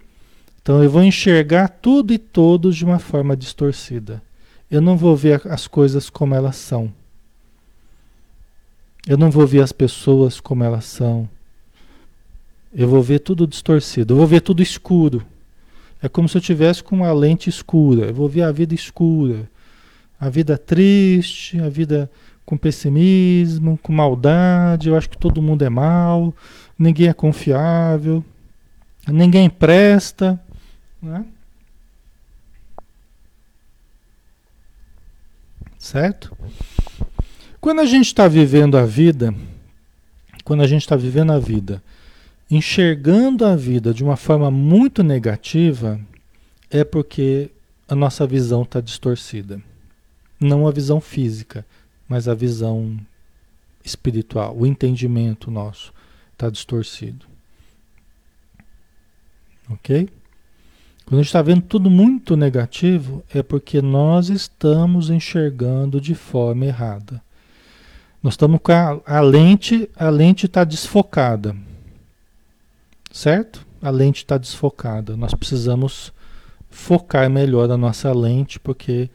[0.62, 4.22] Então eu vou enxergar tudo e todos de uma forma distorcida.
[4.70, 6.92] Eu não vou ver as coisas como elas são.
[9.06, 11.28] Eu não vou ver as pessoas como elas são.
[12.72, 14.14] Eu vou ver tudo distorcido.
[14.14, 15.26] Eu vou ver tudo escuro.
[16.00, 18.06] É como se eu tivesse com uma lente escura.
[18.06, 19.50] Eu vou ver a vida escura.
[20.20, 22.08] A vida triste, a vida
[22.44, 24.88] com pessimismo, com maldade.
[24.88, 26.34] Eu acho que todo mundo é mal,
[26.78, 28.24] ninguém é confiável,
[29.06, 30.40] ninguém presta.
[31.02, 31.24] Né?
[35.78, 36.36] Certo?
[37.60, 39.34] Quando a gente está vivendo a vida,
[40.44, 41.82] quando a gente está vivendo a vida,
[42.50, 46.00] enxergando a vida de uma forma muito negativa,
[46.70, 47.50] é porque
[47.88, 49.60] a nossa visão está distorcida.
[50.40, 51.64] Não a visão física,
[52.10, 52.98] mas a visão
[53.84, 55.94] espiritual, o entendimento nosso
[56.32, 57.24] está distorcido.
[59.70, 60.08] Ok?
[61.06, 66.66] Quando a gente está vendo tudo muito negativo, é porque nós estamos enxergando de forma
[66.66, 67.22] errada.
[68.20, 71.54] Nós estamos com a, a lente, a lente está desfocada.
[73.12, 73.64] Certo?
[73.80, 75.16] A lente está desfocada.
[75.16, 76.12] Nós precisamos
[76.68, 79.08] focar melhor a nossa lente, porque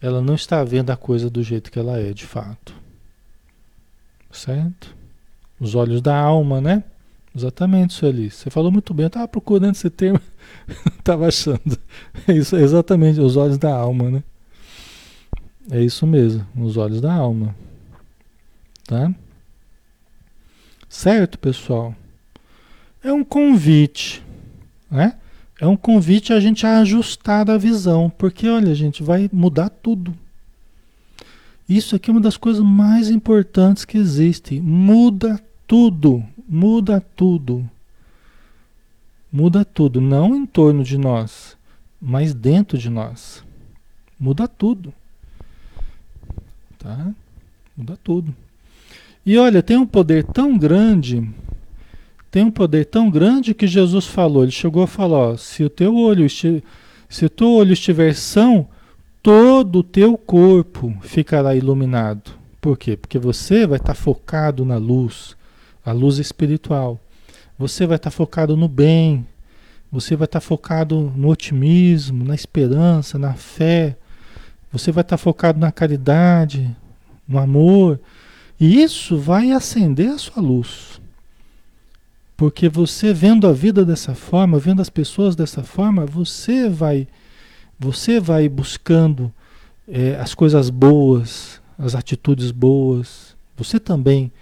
[0.00, 2.74] ela não está vendo a coisa do jeito que ela é de fato.
[4.30, 4.94] Certo?
[5.58, 6.84] Os olhos da alma, né?
[7.36, 8.30] Exatamente, Sueli.
[8.30, 9.04] Você falou muito bem.
[9.04, 10.20] Eu estava procurando esse termo,
[10.98, 11.78] estava achando.
[12.26, 14.24] É isso, exatamente, os olhos da alma, né?
[15.70, 17.54] É isso mesmo, os olhos da alma.
[18.86, 19.14] Tá?
[20.88, 21.94] Certo, pessoal?
[23.04, 24.24] É um convite,
[24.90, 25.19] né?
[25.60, 30.14] É um convite a gente a ajustar a visão, porque olha, gente, vai mudar tudo.
[31.68, 34.58] Isso aqui é uma das coisas mais importantes que existe.
[34.58, 37.68] Muda tudo, muda tudo.
[39.30, 41.56] Muda tudo, não em torno de nós,
[42.00, 43.44] mas dentro de nós.
[44.18, 44.94] Muda tudo.
[46.78, 47.12] Tá?
[47.76, 48.34] Muda tudo.
[49.24, 51.28] E olha, tem um poder tão grande,
[52.30, 55.70] tem um poder tão grande que Jesus falou, ele chegou a falar, ó, se o
[55.70, 58.68] teu olho se o teu olho estiver são,
[59.22, 62.30] todo o teu corpo ficará iluminado.
[62.60, 62.96] Por quê?
[62.96, 65.36] Porque você vai estar focado na luz
[65.84, 67.00] a luz espiritual.
[67.58, 69.26] Você vai estar focado no bem,
[69.90, 73.96] você vai estar focado no otimismo, na esperança, na fé,
[74.72, 76.74] você vai estar focado na caridade,
[77.26, 78.00] no amor,
[78.58, 81.00] e isso vai acender a sua luz.
[82.40, 87.06] Porque você vendo a vida dessa forma, vendo as pessoas dessa forma, você vai
[87.78, 89.30] você vai buscando
[89.86, 93.36] é, as coisas boas, as atitudes boas.
[93.58, 94.32] Você também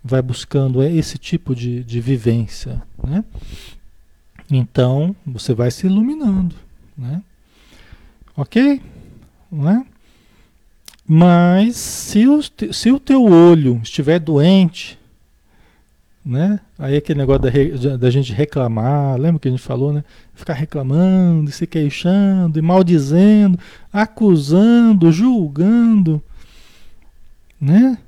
[0.00, 3.24] vai buscando é esse tipo de, de vivência, né?
[4.48, 6.54] Então, você vai se iluminando,
[6.96, 7.20] né?
[8.36, 8.80] Ok?
[9.50, 9.84] Né?
[11.04, 12.40] Mas se o,
[12.72, 14.99] se o teu olho estiver doente,
[16.24, 16.60] né?
[16.78, 20.04] Aí aquele negócio da, da gente reclamar, lembra que a gente falou, né?
[20.34, 23.58] Ficar reclamando, se queixando, e maldizendo,
[23.92, 26.22] acusando, julgando,
[27.60, 27.98] né?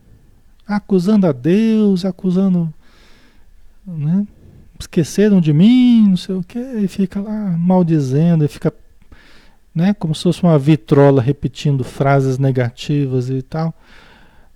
[0.66, 2.72] acusando a Deus, acusando,
[3.86, 4.26] né?
[4.78, 8.72] Esqueceram de mim, não sei o que, e fica lá maldizendo, e fica,
[9.74, 9.94] né?
[9.94, 13.74] Como se fosse uma vitrola repetindo frases negativas e tal.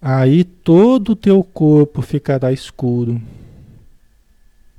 [0.01, 3.21] Aí todo o teu corpo ficará escuro.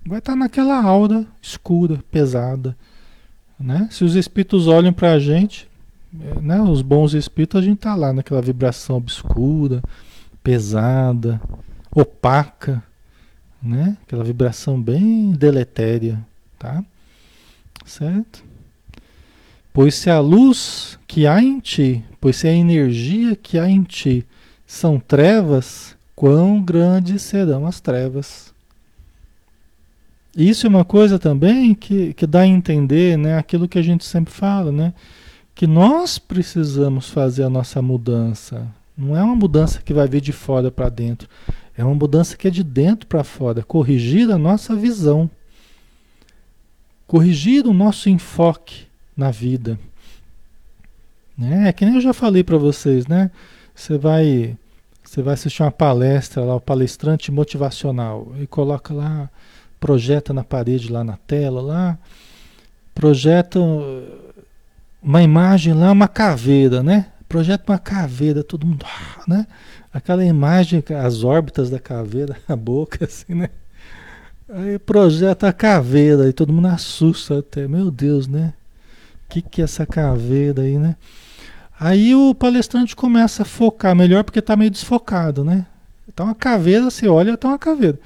[0.07, 2.77] Vai estar naquela aura escura, pesada,
[3.59, 3.89] né?
[3.91, 5.67] Se os espíritos olham para a gente,
[6.41, 6.61] né?
[6.61, 9.83] Os bons espíritos, a gente tá lá naquela vibração obscura
[10.41, 11.41] pesada,
[11.93, 12.81] opaca,
[13.61, 13.97] né?
[14.03, 16.25] Aquela vibração bem deletéria,
[16.57, 16.81] tá?
[17.85, 18.45] Certo?
[19.73, 23.83] Pois se a luz que há em ti, pois se a energia que há em
[23.83, 24.25] ti
[24.65, 28.46] são trevas, quão grandes serão as trevas.
[30.37, 34.05] Isso é uma coisa também que, que dá a entender né, aquilo que a gente
[34.05, 34.93] sempre fala, né?
[35.55, 38.67] Que nós precisamos fazer a nossa mudança.
[38.95, 41.27] Não é uma mudança que vai vir de fora para dentro.
[41.75, 43.63] É uma mudança que é de dentro para fora.
[43.63, 45.27] Corrigir a nossa visão.
[47.07, 48.85] Corrigir o nosso enfoque
[49.15, 49.79] na vida.
[51.35, 51.67] Né?
[51.67, 53.31] É que nem eu já falei para vocês, né?
[53.73, 54.55] Você vai,
[55.03, 59.31] você vai assistir uma palestra lá, o palestrante motivacional, e coloca lá
[59.79, 61.97] projeta na parede lá na tela lá,
[62.93, 63.59] projeta
[65.01, 67.07] uma imagem lá, uma caveira, né?
[67.29, 69.47] Projeta uma caveira, todo mundo, ah, né?
[69.93, 73.49] Aquela imagem, as órbitas da caveira, a boca assim, né?
[74.49, 78.53] Aí projeta a caveira e todo mundo assusta até, meu Deus, né?
[79.25, 80.95] O que, que é essa caveira aí, né?
[81.79, 85.65] Aí o palestrante começa a focar melhor porque está meio desfocado, né?
[86.07, 87.99] Então a caveira, você olha, está uma caveira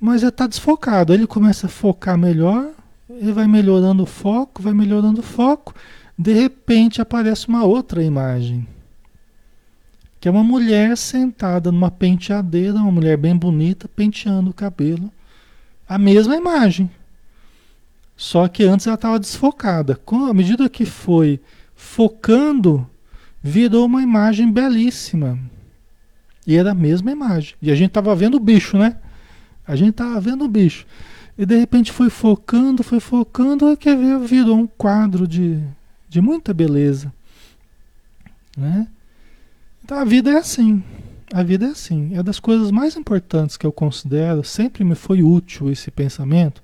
[0.00, 1.12] mas já está desfocado.
[1.12, 2.70] Ele começa a focar melhor,
[3.08, 5.74] ele vai melhorando o foco, vai melhorando o foco.
[6.16, 8.66] De repente aparece uma outra imagem,
[10.20, 15.10] que é uma mulher sentada numa penteadeira, uma mulher bem bonita, penteando o cabelo.
[15.88, 16.90] A mesma imagem.
[18.16, 19.94] Só que antes ela estava desfocada.
[19.94, 21.40] Com, à medida que foi
[21.74, 22.84] focando,
[23.40, 25.38] virou uma imagem belíssima.
[26.44, 27.54] E era a mesma imagem.
[27.62, 28.96] E a gente estava vendo o bicho, né?
[29.68, 30.86] A gente estava vendo o bicho.
[31.36, 35.60] E de repente foi focando, foi focando, quer ver, virou um quadro de,
[36.08, 37.12] de muita beleza.
[38.56, 38.88] Né?
[39.84, 40.82] Então a vida é assim.
[41.32, 42.16] A vida é assim.
[42.16, 46.62] É das coisas mais importantes que eu considero, sempre me foi útil esse pensamento.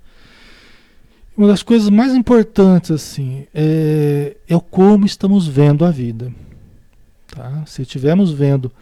[1.36, 6.32] Uma das coisas mais importantes, assim, é, é como estamos vendo a vida.
[7.26, 7.64] Tá?
[7.66, 8.72] Se estivermos vendo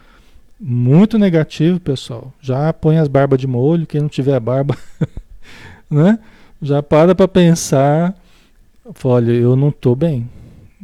[0.65, 2.33] muito negativo, pessoal.
[2.39, 4.77] Já põe as barbas de molho, quem não tiver barba,
[5.91, 6.17] né?
[6.61, 8.15] Já para para pensar,
[9.03, 10.29] olha, eu não estou bem.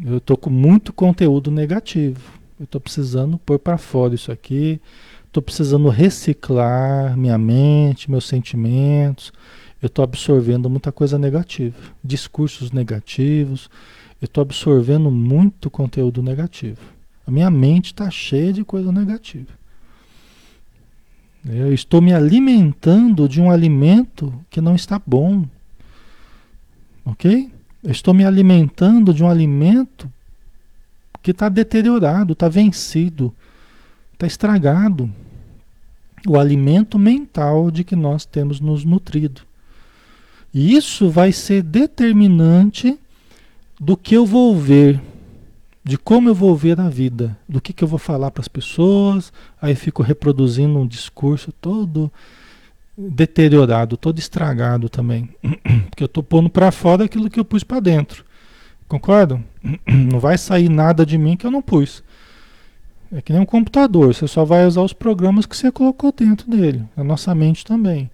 [0.05, 2.19] Eu estou com muito conteúdo negativo.
[2.59, 4.82] Eu estou precisando pôr para fora isso aqui.
[5.27, 9.32] Estou precisando reciclar minha mente, meus sentimentos.
[9.82, 13.69] Eu estou absorvendo muita coisa negativa, discursos negativos.
[14.21, 16.82] Eu estou absorvendo muito conteúdo negativo.
[17.25, 19.59] A minha mente está cheia de coisa negativa.
[21.46, 25.46] Eu estou me alimentando de um alimento que não está bom.
[27.06, 27.50] Ok?
[27.84, 30.12] Estou me alimentando de um alimento
[31.24, 33.34] que está deteriorado, está vencido,
[34.14, 35.10] está estragado.
[36.28, 39.42] O alimento mental de que nós temos nos nutrido.
[40.54, 43.00] E isso vai ser determinante
[43.80, 45.02] do que eu vou ver
[45.90, 48.48] de como eu vou ver a vida, do que, que eu vou falar para as
[48.48, 52.12] pessoas, aí fico reproduzindo um discurso todo
[52.96, 55.28] deteriorado, todo estragado também,
[55.90, 58.24] porque eu estou pondo para fora aquilo que eu pus para dentro,
[58.88, 59.44] concordam?
[59.90, 62.04] Não vai sair nada de mim que eu não pus.
[63.12, 66.48] É que nem um computador, você só vai usar os programas que você colocou dentro
[66.52, 68.12] dele, a nossa mente também.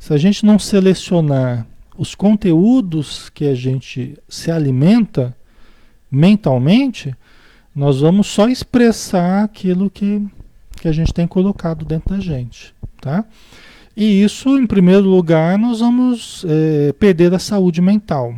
[0.00, 1.64] Se a gente não selecionar
[1.96, 5.36] os conteúdos que a gente se alimenta,
[6.14, 7.14] mentalmente,
[7.74, 10.24] nós vamos só expressar aquilo que,
[10.80, 13.24] que a gente tem colocado dentro da gente, tá?
[13.96, 18.34] E isso, em primeiro lugar, nós vamos é, perder a saúde mental.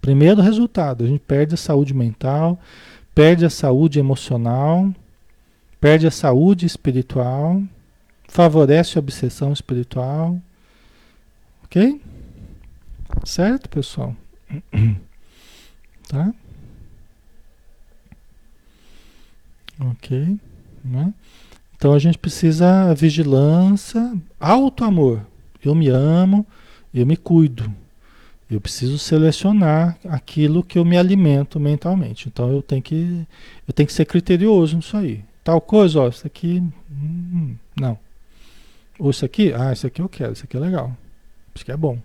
[0.00, 2.58] Primeiro resultado, a gente perde a saúde mental,
[3.14, 4.92] perde a saúde emocional,
[5.80, 7.62] perde a saúde espiritual,
[8.28, 10.38] favorece a obsessão espiritual.
[11.64, 12.00] Ok?
[13.24, 14.14] Certo, pessoal?
[16.08, 16.32] Tá?
[19.78, 20.38] Ok.
[20.84, 21.12] Né?
[21.76, 25.24] Então a gente precisa vigilância, alto amor.
[25.62, 26.46] Eu me amo,
[26.92, 27.72] eu me cuido.
[28.50, 32.28] Eu preciso selecionar aquilo que eu me alimento mentalmente.
[32.28, 33.26] Então eu tenho que,
[33.66, 35.22] eu tenho que ser criterioso nisso aí.
[35.44, 37.98] Tal coisa, ó, isso aqui, hum, não.
[38.98, 40.96] Ou isso aqui, ah, isso aqui eu quero, isso aqui é legal.
[41.54, 41.98] Isso aqui é bom.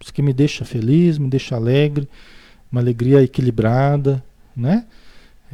[0.00, 2.08] Isso aqui me deixa feliz, me deixa alegre
[2.70, 4.22] uma alegria equilibrada,
[4.56, 4.84] né?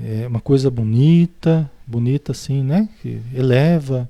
[0.03, 2.89] É uma coisa bonita, bonita assim, né?
[3.01, 4.09] Que eleva,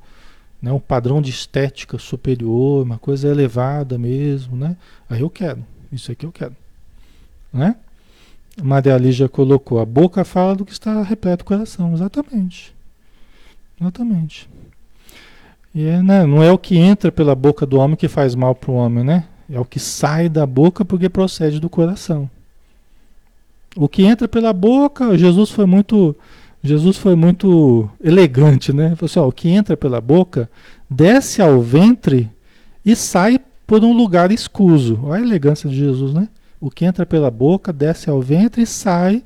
[0.60, 0.72] né?
[0.72, 4.76] Um padrão de estética superior, uma coisa elevada mesmo, né?
[5.08, 6.56] Aí eu quero, isso aqui eu quero,
[7.52, 7.76] né?
[8.62, 12.74] Maria Lígia colocou, a boca fala do que está repleto o coração, exatamente,
[13.80, 14.48] exatamente.
[15.74, 18.54] E é, né, não é o que entra pela boca do homem que faz mal
[18.54, 19.24] para o homem, né?
[19.50, 22.30] É o que sai da boca porque procede do coração.
[23.76, 26.16] O que entra pela boca, Jesus foi muito,
[26.62, 28.94] Jesus foi muito elegante, né?
[28.96, 30.48] Falou assim, ó, o que entra pela boca
[30.88, 32.30] desce ao ventre
[32.84, 35.00] e sai por um lugar escuso.
[35.02, 36.28] Olha a elegância de Jesus, né?
[36.60, 39.22] O que entra pela boca desce ao ventre e sai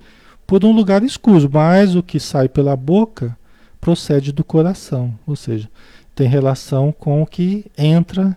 [0.46, 3.36] por um lugar escuso, mas o que sai pela boca
[3.80, 5.68] procede do coração, ou seja,
[6.14, 8.36] tem relação com o que entra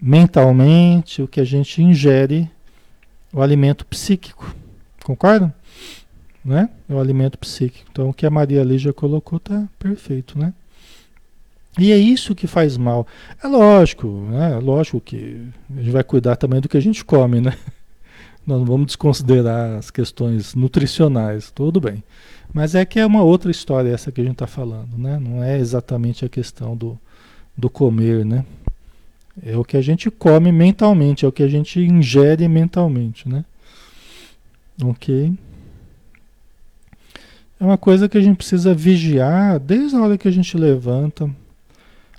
[0.00, 2.50] mentalmente, o que a gente ingere,
[3.32, 4.54] o alimento psíquico.
[5.06, 5.52] Concordam?
[6.44, 6.68] Né?
[6.88, 7.88] É o alimento psíquico.
[7.92, 10.52] Então o que a Maria Lígia colocou está perfeito, né?
[11.78, 13.06] E é isso que faz mal.
[13.40, 14.54] É lógico, né?
[14.54, 17.56] É lógico que a gente vai cuidar também do que a gente come, né?
[18.44, 22.02] Nós não vamos desconsiderar as questões nutricionais, tudo bem.
[22.52, 25.20] Mas é que é uma outra história essa que a gente está falando, né?
[25.20, 26.98] Não é exatamente a questão do,
[27.56, 28.44] do comer, né?
[29.40, 33.44] É o que a gente come mentalmente, é o que a gente ingere mentalmente, né?
[34.82, 35.32] Ok?
[37.58, 41.30] É uma coisa que a gente precisa vigiar desde a hora que a gente levanta,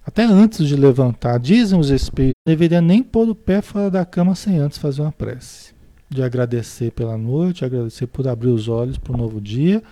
[0.03, 1.37] até antes de levantar.
[1.37, 5.11] Dizem os espíritos, deveria nem pôr o pé fora da cama sem antes fazer uma
[5.11, 5.75] prece.
[6.09, 9.83] De agradecer pela noite, agradecer por abrir os olhos para o novo dia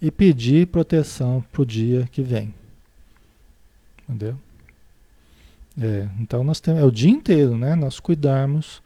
[0.00, 2.54] e pedir proteção para o dia que vem.
[4.08, 4.36] Entendeu?
[5.80, 7.74] É, então nós temos é o dia inteiro, né?
[7.74, 8.82] Nós cuidarmos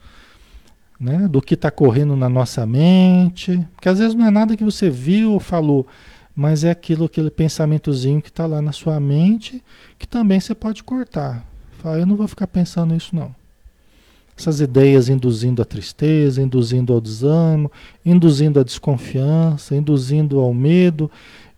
[0.98, 4.64] né, do que está correndo na nossa mente, porque às vezes não é nada que
[4.64, 5.86] você viu ou falou,
[6.34, 9.62] mas é aquilo, aquele pensamentozinho que está lá na sua mente,
[9.98, 11.46] que também você pode cortar.
[11.78, 13.34] Fala, eu não vou ficar pensando nisso não.
[14.38, 17.72] Essas ideias induzindo a tristeza, induzindo ao desânimo,
[18.04, 21.10] induzindo a desconfiança, induzindo ao medo,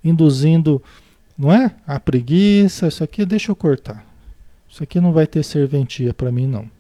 [0.03, 0.80] induzindo,
[1.36, 1.74] não é?
[1.84, 4.07] A preguiça, isso aqui deixa eu cortar.
[4.70, 6.70] Isso aqui não vai ter serventia para mim, não.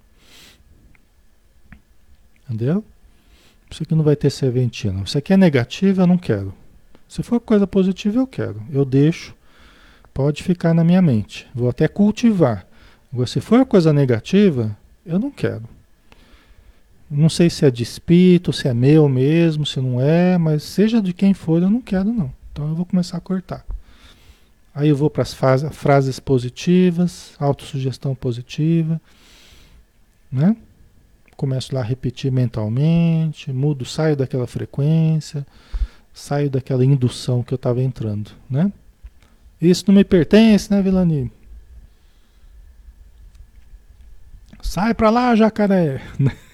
[2.48, 2.82] Entendeu?
[3.70, 5.02] Isso aqui não vai ter serventia, não.
[5.02, 6.54] Isso aqui é negativo, eu não quero.
[7.06, 8.62] Se for coisa positiva, eu quero.
[8.70, 9.34] Eu deixo.
[10.14, 11.46] Pode ficar na minha mente.
[11.54, 12.66] Vou até cultivar.
[13.12, 15.62] Agora, se for coisa negativa, eu não quero.
[17.10, 21.00] Não sei se é de espírito, se é meu mesmo, se não é, mas seja
[21.00, 22.32] de quem for, eu não quero, não.
[22.52, 23.64] Então eu vou começar a cortar.
[24.74, 25.34] Aí eu vou para as
[25.72, 29.00] frases positivas, autossugestão positiva,
[30.30, 30.54] né?
[31.38, 35.46] Começo lá a repetir mentalmente, mudo, saio daquela frequência,
[36.12, 38.72] saio daquela indução que eu estava entrando, né?
[39.62, 41.30] Isso não me pertence, né, Vilani?
[44.60, 46.02] Sai para lá, jacaré!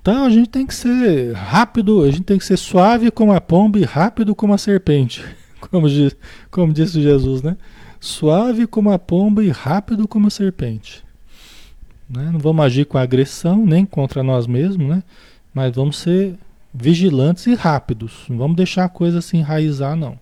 [0.00, 3.40] Então a gente tem que ser rápido, a gente tem que ser suave como a
[3.40, 5.24] pomba e rápido como a serpente.
[5.70, 6.14] Como, diz,
[6.50, 7.56] como disse Jesus, né?
[7.98, 11.03] Suave como a pomba e rápido como a serpente.
[12.08, 12.30] Né?
[12.32, 15.02] Não vamos agir com agressão, nem contra nós mesmos, né?
[15.52, 16.36] Mas vamos ser
[16.72, 18.24] vigilantes e rápidos.
[18.28, 20.18] Não vamos deixar a coisa se enraizar, não.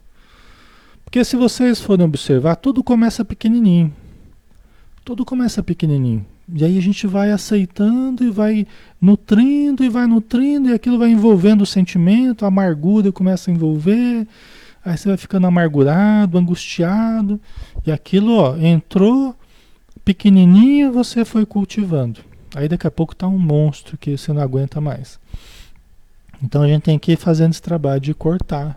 [1.05, 3.93] Porque se vocês forem observar, tudo começa pequenininho.
[5.05, 6.24] Tudo começa pequenininho.
[6.55, 8.66] E aí a gente vai aceitando e vai
[9.01, 14.26] nutrindo e vai nutrindo, e aquilo vai envolvendo o sentimento, a amargura começa a envolver,
[14.85, 17.41] aí você vai ficando amargurado, angustiado,
[17.87, 19.35] e aquilo ó, entrou
[20.05, 22.20] pequenininho, você foi cultivando.
[22.55, 25.18] Aí daqui a pouco está um monstro que você não aguenta mais.
[26.42, 28.76] Então a gente tem que ir fazendo esse trabalho de cortar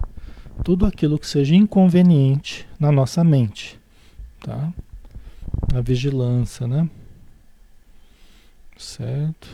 [0.64, 3.80] tudo aquilo que seja inconveniente na nossa mente,
[4.40, 4.72] tá?
[5.74, 6.90] A vigilância, né?
[8.78, 9.48] Certo.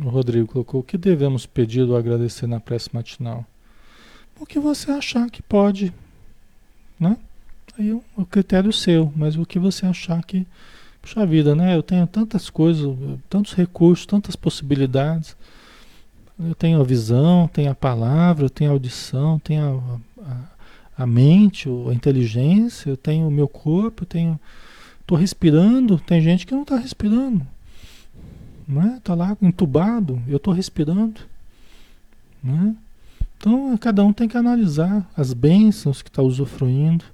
[0.00, 3.44] O Rodrigo colocou: o que devemos pedir ou agradecer na prece matinal?
[4.40, 5.92] O que você achar que pode,
[7.02, 7.16] né?
[7.78, 10.46] Aí o critério seu, mas o que você achar que.
[11.00, 11.74] Puxa vida, né?
[11.74, 12.86] Eu tenho tantas coisas,
[13.28, 15.36] tantos recursos, tantas possibilidades.
[16.38, 21.06] Eu tenho a visão, tenho a palavra, eu tenho a audição, tenho a, a, a
[21.06, 24.40] mente, a inteligência, eu tenho o meu corpo, eu tenho
[25.12, 27.46] Estou respirando, tem gente que não está respirando.
[28.66, 29.00] Né?
[29.04, 31.20] Tá lá entubado, eu estou respirando.
[32.42, 32.74] Né?
[33.42, 37.04] Então cada um tem que analisar as bênçãos que está usufruindo.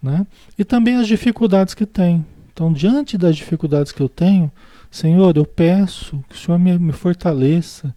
[0.00, 0.24] Né?
[0.56, 2.24] E também as dificuldades que tem.
[2.52, 4.52] Então, diante das dificuldades que eu tenho,
[4.88, 7.92] Senhor, eu peço que o Senhor me, me fortaleça,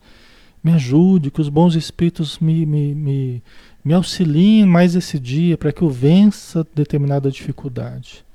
[0.63, 3.43] me ajude, que os bons espíritos me, me, me,
[3.85, 8.25] me auxiliem mais esse dia para que eu vença determinada dificuldade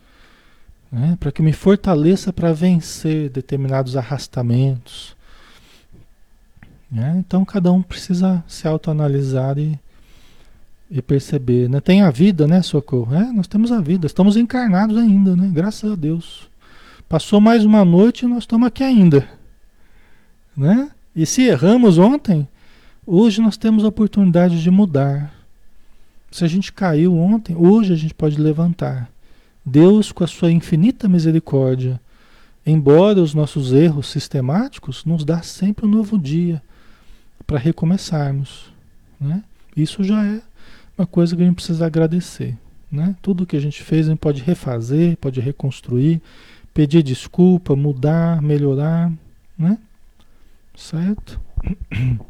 [0.92, 1.16] né?
[1.18, 5.16] para que me fortaleça para vencer determinados arrastamentos.
[6.92, 7.16] Né?
[7.26, 9.80] Então cada um precisa se autoanalisar e,
[10.90, 11.66] e perceber.
[11.70, 11.80] Né?
[11.80, 13.14] Tem a vida, né, Socorro?
[13.14, 15.50] É, nós temos a vida, estamos encarnados ainda, né?
[15.50, 16.50] graças a Deus.
[17.08, 19.26] Passou mais uma noite e nós estamos aqui ainda.
[20.54, 20.90] Né?
[21.16, 22.46] E se erramos ontem,
[23.06, 25.32] hoje nós temos a oportunidade de mudar.
[26.30, 29.10] Se a gente caiu ontem, hoje a gente pode levantar.
[29.64, 31.98] Deus, com a sua infinita misericórdia,
[32.66, 36.60] embora os nossos erros sistemáticos, nos dá sempre um novo dia
[37.46, 38.72] para recomeçarmos.
[39.20, 39.42] Né?
[39.76, 40.40] Isso já é
[40.96, 42.56] uma coisa que a gente precisa agradecer.
[42.90, 43.16] Né?
[43.22, 46.20] Tudo que a gente fez a gente pode refazer, pode reconstruir,
[46.74, 49.12] pedir desculpa, mudar, melhorar.
[49.58, 49.78] Né?
[50.74, 51.40] Certo?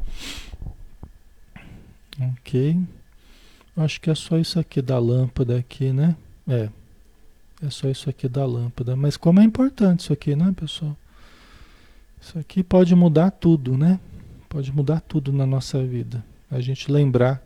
[2.19, 2.79] ok.
[3.75, 6.15] Acho que é só isso aqui da lâmpada aqui, né?
[6.47, 6.69] É.
[7.65, 8.95] É só isso aqui da lâmpada.
[8.95, 10.95] Mas como é importante isso aqui, né, pessoal?
[12.21, 13.99] Isso aqui pode mudar tudo, né?
[14.53, 16.23] Pode mudar tudo na nossa vida.
[16.51, 17.41] A gente lembrar,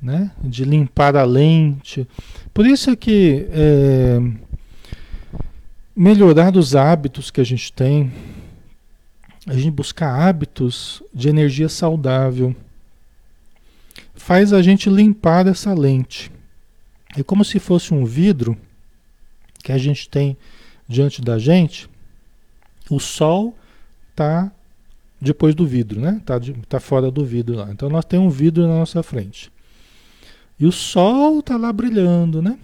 [0.00, 0.30] né?
[0.44, 2.06] De limpar a lente.
[2.52, 4.20] Por isso é que é,
[5.94, 8.12] melhorar os hábitos que a gente tem,
[9.44, 12.54] a gente buscar hábitos de energia saudável,
[14.14, 16.30] faz a gente limpar essa lente.
[17.16, 18.56] É como se fosse um vidro
[19.64, 20.36] que a gente tem
[20.86, 21.90] diante da gente,
[22.88, 23.52] o sol
[24.12, 24.52] está
[25.24, 26.18] depois do vidro, né?
[26.20, 27.70] Está tá fora do vidro lá.
[27.70, 29.50] Então nós temos um vidro na nossa frente.
[30.58, 32.58] E o sol está lá brilhando, né?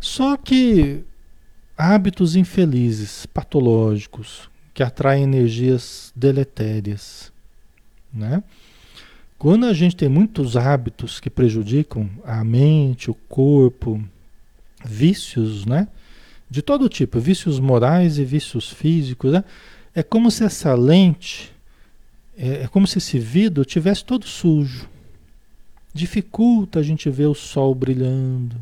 [0.00, 1.04] Só que
[1.76, 7.32] hábitos infelizes, patológicos, que atraem energias deletérias,
[8.12, 8.42] né?
[9.38, 14.02] Quando a gente tem muitos hábitos que prejudicam a mente, o corpo,
[14.84, 15.88] vícios, né?
[16.48, 19.44] De todo tipo, vícios morais e vícios físicos, né?
[19.94, 21.55] É como se essa lente,
[22.36, 24.88] é, é como se esse vidro tivesse todo sujo.
[25.92, 28.56] Dificulta a gente ver o sol brilhando,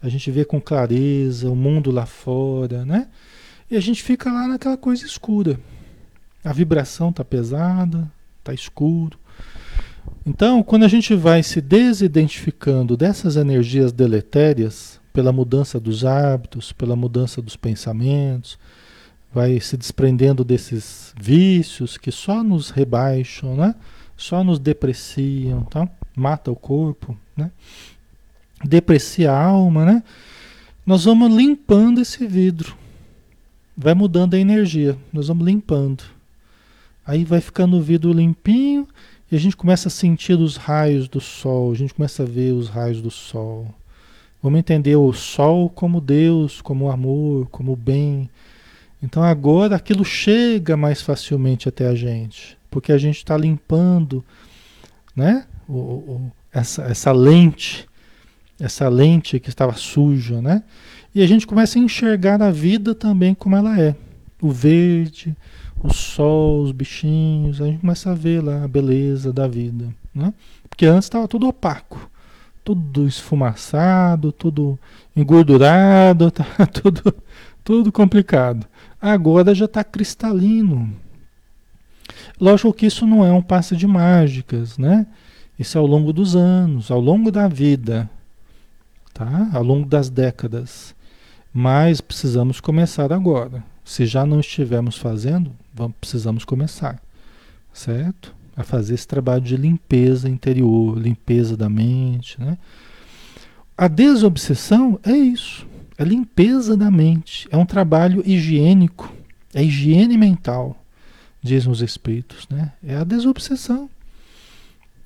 [0.00, 3.08] a gente vê com clareza o mundo lá fora, né?
[3.70, 5.60] E a gente fica lá naquela coisa escura.
[6.44, 8.10] A vibração tá pesada,
[8.42, 9.18] tá escuro.
[10.26, 16.96] Então, quando a gente vai se desidentificando dessas energias deletérias, pela mudança dos hábitos, pela
[16.96, 18.58] mudança dos pensamentos,
[19.34, 23.74] vai se desprendendo desses vícios que só nos rebaixam, né?
[24.16, 25.88] só nos depreciam, tá?
[26.14, 27.50] mata o corpo, né?
[28.64, 30.02] deprecia a alma, né?
[30.84, 32.76] nós vamos limpando esse vidro,
[33.76, 36.04] vai mudando a energia, nós vamos limpando.
[37.04, 38.86] Aí vai ficando o vidro limpinho
[39.30, 42.52] e a gente começa a sentir os raios do sol, a gente começa a ver
[42.52, 43.66] os raios do sol.
[44.42, 48.28] Vamos entender o sol como Deus, como amor, como bem.
[49.02, 54.24] Então agora aquilo chega mais facilmente até a gente, porque a gente está limpando,
[55.14, 55.46] né?
[55.68, 57.88] O, o, essa, essa lente,
[58.60, 60.62] essa lente que estava suja, né?
[61.14, 63.96] E a gente começa a enxergar a vida também como ela é.
[64.40, 65.36] O verde,
[65.82, 70.32] o sol, os bichinhos, a gente começa a ver lá a beleza da vida, né?
[70.68, 72.10] Porque antes estava tudo opaco
[72.64, 74.78] tudo esfumaçado, tudo
[75.16, 77.14] engordurado, tá tudo,
[77.64, 78.66] tudo complicado.
[79.02, 80.94] Agora já está cristalino.
[82.40, 85.06] Lógico que isso não é um passe de mágicas, né?
[85.58, 88.08] Isso é ao longo dos anos, ao longo da vida,
[89.12, 89.50] tá?
[89.52, 90.94] Ao longo das décadas.
[91.52, 93.64] Mas precisamos começar agora.
[93.84, 97.02] Se já não estivermos fazendo, vamos, precisamos começar,
[97.72, 98.32] certo?
[98.56, 102.40] a fazer esse trabalho de limpeza interior, limpeza da mente.
[102.40, 102.58] Né?
[103.76, 105.66] A desobsessão é isso,
[105.98, 109.12] é limpeza da mente, é um trabalho higiênico,
[109.54, 110.76] é higiene mental,
[111.42, 112.48] dizem os espíritos.
[112.48, 112.72] Né?
[112.82, 113.90] É a desobsessão.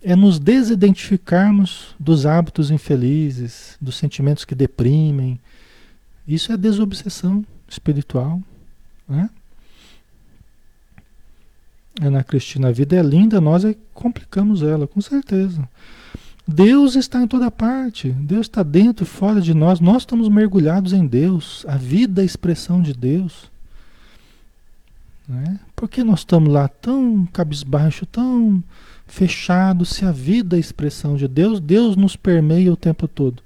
[0.03, 5.41] É nos desidentificarmos dos hábitos infelizes, dos sentimentos que deprimem.
[6.29, 8.41] Isso é desobsessão espiritual.
[9.09, 9.29] Né?
[12.01, 15.67] Ana Cristina, a vida é linda, nós é complicamos ela, com certeza.
[16.47, 20.93] Deus está em toda parte, Deus está dentro e fora de nós, nós estamos mergulhados
[20.93, 23.51] em Deus, a vida é a expressão de Deus.
[25.29, 25.59] Né?
[25.75, 28.63] Por que nós estamos lá tão cabisbaixo, tão
[29.09, 33.43] fechados, se a vida é a expressão de Deus, Deus nos permeia o tempo todo?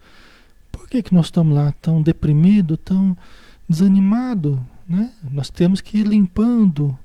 [0.70, 3.16] Por que, que nós estamos lá tão deprimido, tão
[3.66, 4.62] desanimado?
[4.86, 5.10] Né?
[5.30, 6.98] Nós temos que ir limpando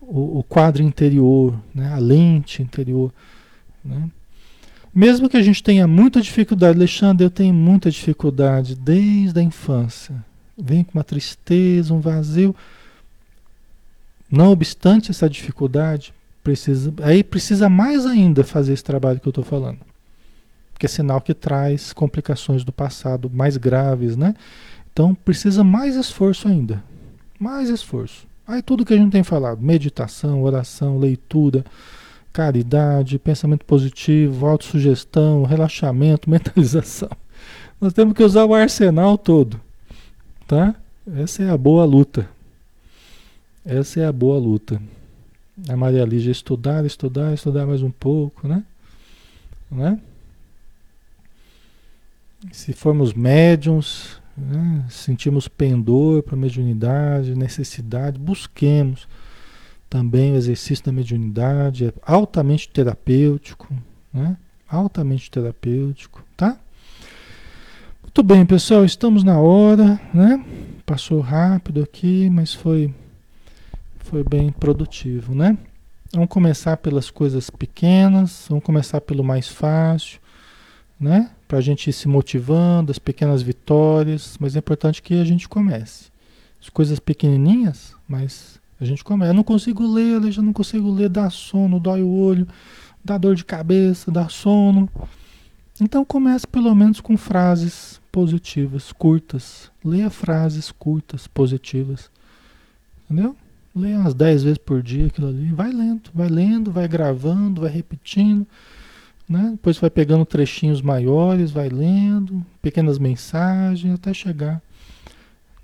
[0.00, 1.92] o, o quadro interior, né?
[1.92, 3.12] a lente interior.
[3.84, 4.08] Né?
[4.96, 10.24] Mesmo que a gente tenha muita dificuldade, Alexandre, eu tenho muita dificuldade desde a infância.
[10.56, 12.56] Vem com uma tristeza, um vazio.
[14.30, 19.44] Não obstante essa dificuldade, precisa, aí precisa mais ainda fazer esse trabalho que eu estou
[19.44, 19.80] falando.
[20.72, 24.34] Porque é sinal que traz complicações do passado mais graves, né?
[24.90, 26.82] Então precisa mais esforço ainda.
[27.38, 28.26] Mais esforço.
[28.48, 31.66] Aí tudo que a gente tem falado, meditação, oração, leitura,
[32.36, 37.08] caridade, pensamento positivo, autossugestão, relaxamento, mentalização.
[37.80, 39.58] Nós temos que usar o arsenal todo,
[40.46, 40.74] tá?
[41.16, 42.28] Essa é a boa luta.
[43.64, 44.78] Essa é a boa luta.
[45.66, 48.62] A Maria Lígia estudar, estudar, estudar mais um pouco, né?
[49.70, 49.98] né?
[52.52, 54.84] Se formos médiums, né?
[54.90, 59.08] sentimos pendor para mediunidade, necessidade, busquemos
[59.88, 63.72] também o exercício da mediunidade, é altamente terapêutico,
[64.12, 64.36] né?
[64.68, 66.58] Altamente terapêutico, tá?
[68.02, 70.44] Muito bem, pessoal, estamos na hora, né?
[70.84, 72.92] Passou rápido aqui, mas foi
[73.98, 75.58] foi bem produtivo, né?
[76.12, 80.20] Vamos começar pelas coisas pequenas, vamos começar pelo mais fácil,
[80.98, 81.30] né?
[81.48, 85.48] Para a gente ir se motivando, as pequenas vitórias, mas é importante que a gente
[85.48, 86.06] comece.
[86.60, 89.30] As coisas pequenininhas, mas a gente começa.
[89.30, 92.46] Eu não consigo ler, eu já não consigo ler, dá sono, dói o olho,
[93.04, 94.88] dá dor de cabeça, dá sono.
[95.80, 99.70] Então comece pelo menos com frases positivas, curtas.
[99.84, 102.10] Leia frases curtas, positivas.
[103.04, 103.36] Entendeu?
[103.74, 105.52] Leia umas 10 vezes por dia aquilo ali.
[105.52, 108.46] Vai lendo, vai lendo, vai gravando, vai repetindo.
[109.28, 109.50] Né?
[109.52, 114.62] Depois vai pegando trechinhos maiores, vai lendo, pequenas mensagens, até chegar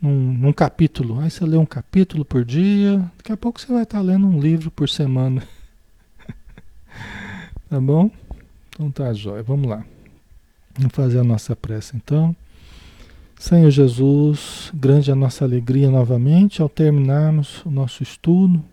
[0.03, 1.21] num, num, capítulo.
[1.21, 4.41] Aí você lê um capítulo por dia, daqui a pouco você vai estar lendo um
[4.41, 5.43] livro por semana.
[7.71, 8.11] tá bom?
[8.75, 9.45] Então tá, jóia.
[9.45, 9.85] Vamos lá.
[10.77, 12.35] Vamos fazer a nossa prece então.
[13.39, 18.65] Senhor Jesus, grande a nossa alegria novamente ao terminarmos o nosso estudo,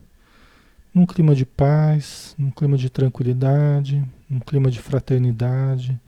[0.94, 6.00] num clima de paz, num clima de tranquilidade, num clima de fraternidade,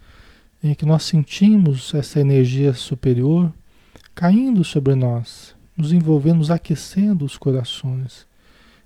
[0.63, 3.51] em que nós sentimos essa energia superior
[4.14, 8.26] caindo sobre nós, nos envolvendo, nos aquecendo os corações,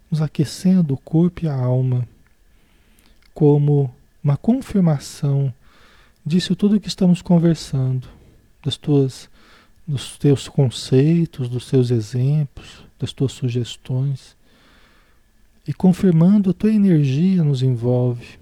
[0.10, 2.08] nos aquecendo o corpo e a alma,
[3.34, 5.54] como uma confirmação
[6.26, 8.08] disso tudo que estamos conversando,
[8.64, 9.30] das tuas,
[9.88, 14.36] dos teus conceitos, dos teus exemplos, das tuas sugestões,
[15.68, 18.40] e confirmando a tua energia nos envolve,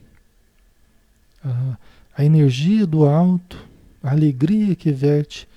[1.43, 1.77] a,
[2.17, 3.57] a energia do alto,
[4.01, 5.47] a alegria que verte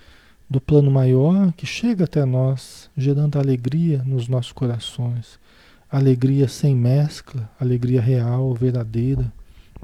[0.48, 5.38] do plano maior que chega até nós, gerando alegria nos nossos corações.
[5.90, 9.32] Alegria sem mescla, alegria real, verdadeira,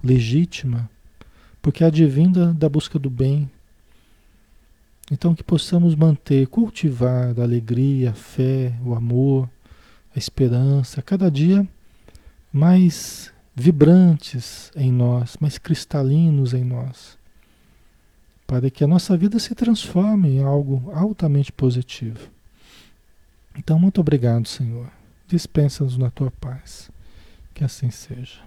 [0.03, 0.89] legítima,
[1.61, 3.51] porque é advinda da busca do bem.
[5.11, 9.49] Então, que possamos manter, cultivar a alegria, a fé, o amor,
[10.15, 11.67] a esperança, cada dia
[12.53, 17.22] mais vibrantes em nós, mais cristalinos em nós
[18.53, 22.29] para que a nossa vida se transforme em algo altamente positivo.
[23.57, 24.89] Então, muito obrigado, Senhor.
[25.27, 26.91] Dispensa-nos na tua paz.
[27.55, 28.41] Que assim seja.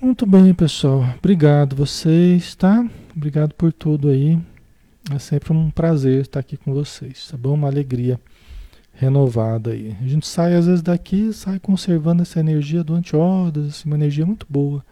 [0.00, 1.04] Muito bem, pessoal.
[1.18, 2.88] Obrigado vocês, tá?
[3.14, 4.40] Obrigado por tudo aí.
[5.14, 7.52] É sempre um prazer estar aqui com vocês, tá bom?
[7.52, 8.18] Uma alegria
[8.94, 9.94] renovada aí.
[10.00, 14.24] A gente sai às vezes daqui, sai conservando essa energia durante horas, assim, uma energia
[14.24, 14.82] muito boa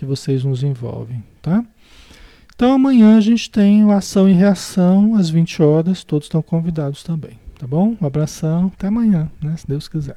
[0.00, 1.62] que vocês nos envolvem, tá?
[2.54, 7.02] Então amanhã a gente tem o ação e reação às 20 horas, todos estão convidados
[7.02, 7.94] também, tá bom?
[8.00, 10.16] Um abração, até amanhã, né, se Deus quiser.